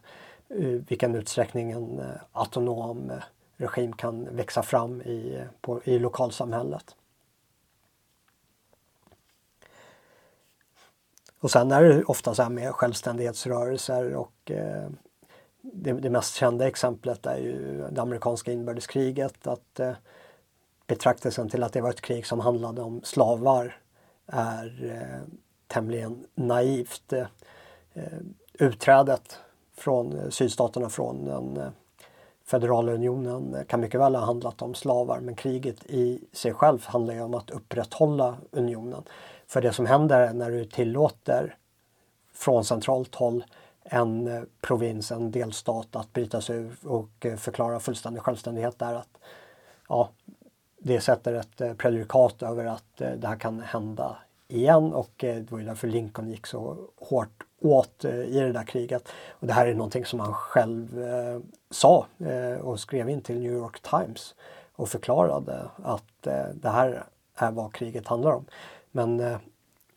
vilken 0.87 1.15
utsträckning 1.15 1.71
en 1.71 1.99
eh, 1.99 2.05
autonom 2.31 3.11
eh, 3.11 3.17
regim 3.57 3.93
kan 3.93 4.35
växa 4.35 4.63
fram 4.63 5.01
i, 5.01 5.35
eh, 5.35 5.45
på, 5.61 5.81
i 5.83 5.99
lokalsamhället. 5.99 6.95
Och 11.39 11.51
sen 11.51 11.71
är 11.71 11.83
det 11.83 12.03
ofta 12.03 12.33
så 12.33 12.43
här 12.43 12.49
med 12.49 12.71
självständighetsrörelser 12.71 14.15
och 14.15 14.51
eh, 14.51 14.89
det, 15.61 15.93
det, 15.93 16.09
mest 16.09 16.35
kända 16.35 16.67
exemplet 16.67 17.25
är 17.25 17.37
ju 17.37 17.87
det 17.91 18.01
amerikanska 18.01 18.51
inbördeskriget. 18.51 19.47
Att 19.47 19.79
eh, 19.79 19.93
betraktelsen 20.87 21.49
till 21.49 21.63
att 21.63 21.73
det 21.73 21.81
var 21.81 21.89
ett 21.89 22.01
krig 22.01 22.25
som 22.25 22.39
handlade 22.39 22.81
om 22.81 23.01
slavar 23.03 23.81
är 24.27 24.83
eh, 24.83 25.33
tämligen 25.67 26.25
naivt. 26.35 27.13
Eh, 27.13 27.25
eh 27.93 28.19
utträdet 28.53 29.39
från 29.77 30.19
eh, 30.19 30.29
sydstaterna 30.29 30.89
från 30.89 31.25
den 31.25 31.57
eh, 31.57 31.69
federala 32.45 32.91
unionen 32.91 33.65
kan 33.67 33.81
mycket 33.81 33.99
väl 33.99 34.15
ha 34.15 34.25
handlat 34.25 34.61
om 34.61 34.73
slavar 34.73 35.19
men 35.19 35.35
kriget 35.35 35.85
i 35.85 36.23
sig 36.33 36.53
själv 36.53 36.85
handlar 36.85 37.13
ju 37.13 37.21
om 37.21 37.33
att 37.33 37.49
upprätthålla 37.49 38.37
unionen. 38.51 39.03
För 39.47 39.61
det 39.61 39.73
som 39.73 39.85
händer 39.85 40.33
när 40.33 40.51
du 40.51 40.65
tillåter 40.65 41.57
från 42.33 42.65
centralt 42.65 43.15
håll 43.15 43.43
en 43.83 44.27
eh, 44.27 44.41
provins, 44.61 45.11
en 45.11 45.31
delstat 45.31 45.95
att 45.95 46.13
bryta 46.13 46.41
sig 46.41 46.57
ur 46.57 46.75
och 46.83 47.25
eh, 47.25 47.35
förklara 47.35 47.79
fullständig 47.79 48.21
självständighet 48.21 48.79
där. 48.79 48.93
Att, 48.93 49.17
ja, 49.89 50.09
det 50.83 51.01
sätter 51.01 51.33
ett 51.33 51.61
eh, 51.61 51.73
prejudikat 51.73 52.43
över 52.43 52.65
att 52.65 53.01
eh, 53.01 53.11
det 53.11 53.27
här 53.27 53.35
kan 53.35 53.59
hända 53.59 54.17
igen 54.47 54.93
och 54.93 55.23
eh, 55.23 55.35
det 55.35 55.51
var 55.51 55.59
ju 55.59 55.65
därför 55.65 55.87
Lincoln 55.87 56.29
gick 56.29 56.47
så 56.47 56.77
hårt 56.99 57.43
åt 57.61 58.05
eh, 58.05 58.19
i 58.19 58.39
det 58.39 58.51
där 58.51 58.63
kriget. 58.63 59.07
Och 59.29 59.47
det 59.47 59.53
här 59.53 59.67
är 59.67 59.73
någonting 59.73 60.05
som 60.05 60.19
han 60.19 60.33
själv 60.33 61.03
eh, 61.03 61.39
sa 61.69 62.05
eh, 62.19 62.59
och 62.61 62.79
skrev 62.79 63.09
in 63.09 63.21
till 63.21 63.39
New 63.39 63.53
York 63.53 63.79
Times 63.81 64.35
och 64.75 64.89
förklarade 64.89 65.61
att 65.83 66.27
eh, 66.27 66.45
det 66.53 66.69
här 66.69 67.03
är 67.35 67.51
vad 67.51 67.73
kriget 67.73 68.07
handlar 68.07 68.31
om. 68.31 68.45
Men 68.91 69.37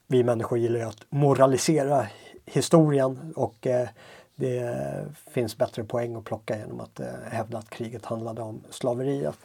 vi 0.07 0.24
människor 0.24 0.59
gillar 0.59 0.78
ju 0.78 0.85
att 0.85 1.05
moralisera 1.09 2.07
historien 2.47 3.32
och 3.37 3.66
eh, 3.66 3.89
det 4.35 4.76
finns 5.30 5.59
bättre 5.59 5.85
poäng 5.85 6.16
att 6.16 6.24
plocka 6.24 6.59
genom 6.59 6.80
att 6.80 7.01
eh, 7.01 7.07
hävda 7.30 7.59
att 7.59 7.70
kriget 7.70 8.05
handlade 8.05 8.43
om 8.43 8.61
slaveriet. 8.70 9.39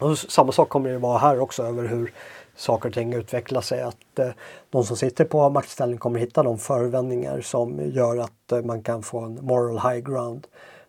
Och 0.00 0.18
samma 0.18 0.52
sak 0.52 0.68
kommer 0.68 0.90
det 0.90 0.98
vara 0.98 1.18
här 1.18 1.40
också 1.40 1.62
över 1.62 1.86
hur 1.86 2.12
saker 2.54 2.88
och 2.88 2.94
ting 2.94 3.12
utvecklar 3.12 3.60
sig. 3.60 3.82
Att 3.82 4.18
eh, 4.18 4.28
de 4.70 4.84
som 4.84 4.96
sitter 4.96 5.24
på 5.24 5.50
maktställning 5.50 5.98
kommer 5.98 6.20
hitta 6.20 6.42
de 6.42 6.58
förevändningar 6.58 7.40
som 7.40 7.80
gör 7.90 8.16
att 8.16 8.52
eh, 8.52 8.62
man 8.62 8.82
kan 8.82 9.02
få 9.02 9.18
en 9.18 9.34
moral 9.42 9.78
high 9.78 10.10
ground 10.10 10.46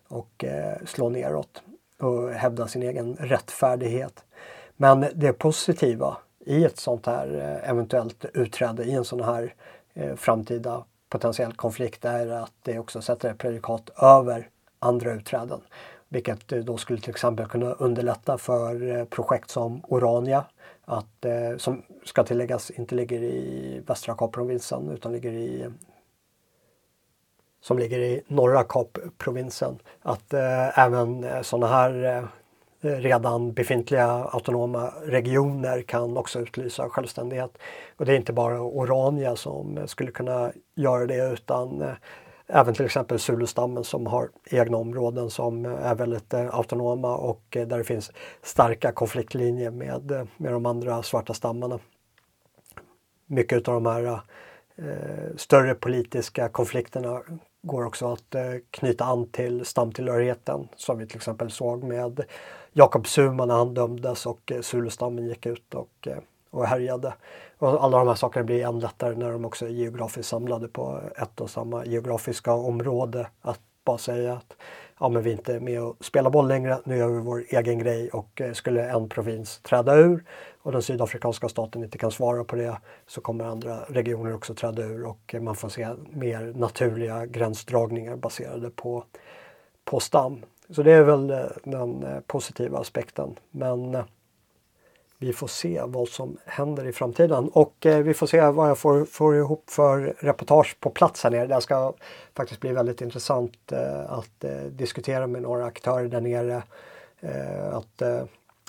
och 0.08 0.44
eh, 0.44 0.76
slå 0.86 1.08
neråt 1.08 1.62
och 2.00 2.30
hävda 2.30 2.68
sin 2.68 2.82
egen 2.82 3.16
rättfärdighet. 3.20 4.24
Men 4.76 5.06
det 5.14 5.32
positiva 5.32 6.16
i 6.46 6.64
ett 6.64 6.78
sånt 6.78 7.06
här 7.06 7.58
eh, 7.64 7.70
eventuellt 7.70 8.24
utträde 8.34 8.84
i 8.84 8.92
en 8.92 9.04
sån 9.04 9.24
här 9.24 9.54
framtida 10.16 10.84
potentiell 11.08 11.52
konflikt 11.52 12.04
är 12.04 12.30
att 12.30 12.52
det 12.62 12.78
också 12.78 13.02
sätter 13.02 13.30
ett 13.30 13.38
prejudikat 13.38 13.90
över 13.96 14.48
andra 14.78 15.12
utträden. 15.12 15.60
Vilket 16.12 16.52
eh, 16.52 16.58
då 16.58 16.76
skulle 16.76 17.00
till 17.00 17.10
exempel 17.10 17.46
kunna 17.46 17.72
underlätta 17.72 18.38
för 18.38 18.96
eh, 18.98 19.04
projekt 19.04 19.50
som 19.50 19.82
Orania, 19.88 20.44
att, 20.84 21.24
eh, 21.24 21.56
som 21.56 21.82
ska 22.04 22.24
tilläggas 22.24 22.70
inte 22.70 22.94
ligger 22.94 23.22
i 23.22 23.82
västra 23.86 24.14
Kapprovinsen 24.14 24.90
utan 24.90 25.12
ligger 25.12 25.32
i 25.32 25.70
som 27.60 27.78
ligger 27.78 27.98
i 27.98 28.22
norra 28.26 28.64
Kapprovinsen. 28.64 29.78
Att 30.02 30.32
eh, 30.34 30.78
även 30.78 31.26
sådana 31.44 31.66
här 31.66 32.04
eh, 32.04 32.24
redan 32.80 33.52
befintliga 33.52 34.06
autonoma 34.08 34.92
regioner 35.04 35.82
kan 35.82 36.16
också 36.16 36.40
utlysa 36.40 36.88
självständighet. 36.88 37.58
Och 37.96 38.06
det 38.06 38.12
är 38.12 38.16
inte 38.16 38.32
bara 38.32 38.60
Orania 38.60 39.36
som 39.36 39.78
skulle 39.86 40.10
kunna 40.10 40.52
göra 40.74 41.06
det 41.06 41.32
utan 41.32 41.82
eh, 41.82 41.94
även 42.54 42.74
till 42.74 42.84
exempel 42.84 43.18
Zulustammen 43.18 43.84
som 43.84 44.06
har 44.06 44.28
egna 44.50 44.76
områden 44.76 45.30
som 45.30 45.64
är 45.64 45.94
väldigt 45.94 46.34
eh, 46.34 46.54
autonoma 46.54 47.16
och 47.16 47.56
eh, 47.56 47.66
där 47.66 47.78
det 47.78 47.84
finns 47.84 48.12
starka 48.42 48.92
konfliktlinjer 48.92 49.70
med, 49.70 50.10
eh, 50.10 50.24
med 50.36 50.52
de 50.52 50.66
andra 50.66 51.02
svarta 51.02 51.34
stammarna. 51.34 51.78
Mycket 53.26 53.68
av 53.68 53.74
de 53.74 53.86
här 53.86 54.20
eh, 54.76 55.36
större 55.36 55.74
politiska 55.74 56.48
konflikterna 56.48 57.22
går 57.62 57.84
också 57.84 58.12
att 58.12 58.34
eh, 58.34 58.42
knyta 58.70 59.04
an 59.04 59.28
till 59.28 59.64
stamtillhörigheten 59.64 60.68
som 60.76 60.98
vi 60.98 61.06
till 61.06 61.16
exempel 61.16 61.50
såg 61.50 61.84
med 61.84 62.24
Jakob 62.72 63.06
Zuma 63.06 63.46
när 63.46 63.54
han 63.54 63.74
dömdes 63.74 64.26
och 64.26 64.52
eh, 64.52 64.60
Zulestammen 64.60 65.26
gick 65.26 65.46
ut 65.46 65.74
och, 65.74 66.08
eh, 66.08 66.18
och 66.50 66.66
härjade. 66.66 67.14
Och 67.62 67.84
alla 67.84 67.98
de 67.98 68.08
här 68.08 68.14
sakerna 68.14 68.44
blir 68.44 68.66
än 68.66 68.80
lättare 68.80 69.14
när 69.14 69.32
de 69.32 69.44
också 69.44 69.66
är 69.66 69.70
geografiskt 69.70 70.28
samlade 70.28 70.68
på 70.68 71.00
ett 71.16 71.40
och 71.40 71.50
samma 71.50 71.86
geografiska 71.86 72.52
område. 72.52 73.26
Att 73.40 73.60
bara 73.84 73.98
säga 73.98 74.32
att 74.32 74.56
ja, 75.00 75.08
men 75.08 75.22
vi 75.22 75.30
är 75.30 75.34
inte 75.34 75.60
med 75.60 75.82
och 75.82 75.96
spelar 76.00 76.30
boll 76.30 76.48
längre, 76.48 76.78
nu 76.84 76.96
gör 76.96 77.08
vi 77.08 77.18
vår 77.18 77.44
egen 77.48 77.78
grej 77.78 78.10
och 78.10 78.40
eh, 78.40 78.52
skulle 78.52 78.90
en 78.90 79.08
provins 79.08 79.60
träda 79.60 79.94
ur 79.94 80.24
och 80.62 80.72
den 80.72 80.82
sydafrikanska 80.82 81.48
staten 81.48 81.84
inte 81.84 81.98
kan 81.98 82.10
svara 82.10 82.44
på 82.44 82.56
det 82.56 82.78
så 83.06 83.20
kommer 83.20 83.44
andra 83.44 83.80
regioner 83.88 84.34
också 84.34 84.54
träda 84.54 84.82
ur 84.82 85.04
och 85.04 85.34
man 85.40 85.54
får 85.54 85.68
se 85.68 85.88
mer 86.10 86.52
naturliga 86.56 87.26
gränsdragningar 87.26 88.16
baserade 88.16 88.70
på, 88.70 89.04
på 89.84 90.00
stam. 90.00 90.42
Så 90.68 90.82
det 90.82 90.92
är 90.92 91.02
väl 91.02 91.30
eh, 91.30 91.38
den 91.64 92.02
eh, 92.02 92.20
positiva 92.26 92.78
aspekten. 92.78 93.38
Men 93.50 93.94
eh, 93.94 94.04
vi 95.22 95.32
får 95.32 95.46
se 95.46 95.82
vad 95.86 96.08
som 96.08 96.36
händer 96.44 96.86
i 96.86 96.92
framtiden 96.92 97.48
och 97.48 97.86
eh, 97.86 98.02
vi 98.02 98.14
får 98.14 98.26
se 98.26 98.50
vad 98.50 98.70
jag 98.70 98.78
får, 98.78 99.04
får 99.04 99.36
ihop 99.36 99.70
för 99.70 100.14
reportage 100.18 100.76
på 100.80 100.90
plats 100.90 101.24
här 101.24 101.30
nere. 101.30 101.46
Det 101.46 101.60
ska 101.60 101.92
faktiskt 102.34 102.60
bli 102.60 102.72
väldigt 102.72 103.00
intressant 103.00 103.72
eh, 103.72 104.12
att 104.12 104.44
eh, 104.44 104.62
diskutera 104.70 105.26
med 105.26 105.42
några 105.42 105.64
aktörer 105.64 106.08
där 106.08 106.20
nere. 106.20 106.62
Att 107.72 108.02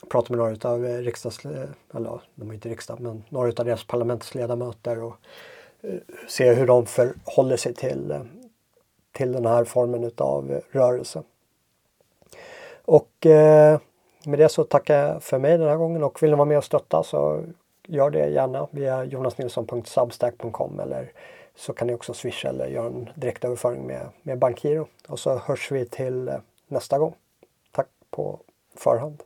prata 0.09 0.33
med 0.33 0.37
några 0.37 0.69
av 0.69 0.83
riksdags, 0.83 1.45
eller 1.93 2.21
de 2.35 2.49
är 2.49 2.53
inte 2.53 2.69
riksdag, 2.69 2.99
men 2.99 3.23
några 3.29 3.47
av 3.47 3.65
deras 3.65 3.83
parlamentsledamöter 3.83 5.03
och 5.03 5.15
se 6.27 6.53
hur 6.53 6.67
de 6.67 6.85
förhåller 6.85 7.57
sig 7.57 7.73
till, 7.73 8.19
till 9.11 9.31
den 9.31 9.45
här 9.45 9.63
formen 9.63 10.11
av 10.17 10.61
rörelse. 10.71 11.23
Och 12.85 13.25
eh, 13.25 13.79
med 14.25 14.39
det 14.39 14.49
så 14.49 14.63
tackar 14.63 14.97
jag 14.97 15.23
för 15.23 15.39
mig 15.39 15.57
den 15.57 15.69
här 15.69 15.77
gången 15.77 16.03
och 16.03 16.23
vill 16.23 16.29
ni 16.29 16.35
vara 16.35 16.45
med 16.45 16.57
och 16.57 16.63
stötta 16.63 17.03
så 17.03 17.43
gör 17.87 18.09
det 18.09 18.29
gärna 18.29 18.67
via 18.71 19.03
jonasnilsson.substack.com 19.03 20.79
eller 20.79 21.11
så 21.55 21.73
kan 21.73 21.87
ni 21.87 21.93
också 21.93 22.13
swisha 22.13 22.49
eller 22.49 22.67
göra 22.67 22.87
en 22.87 23.09
direktöverföring 23.15 23.87
med, 23.87 24.09
med 24.21 24.39
bankgiro. 24.39 24.87
Och 25.07 25.19
så 25.19 25.37
hörs 25.37 25.71
vi 25.71 25.85
till 25.85 26.27
eh, 26.27 26.35
nästa 26.67 26.99
gång. 26.99 27.15
Tack 27.71 27.87
på 28.09 28.39
förhand. 28.75 29.23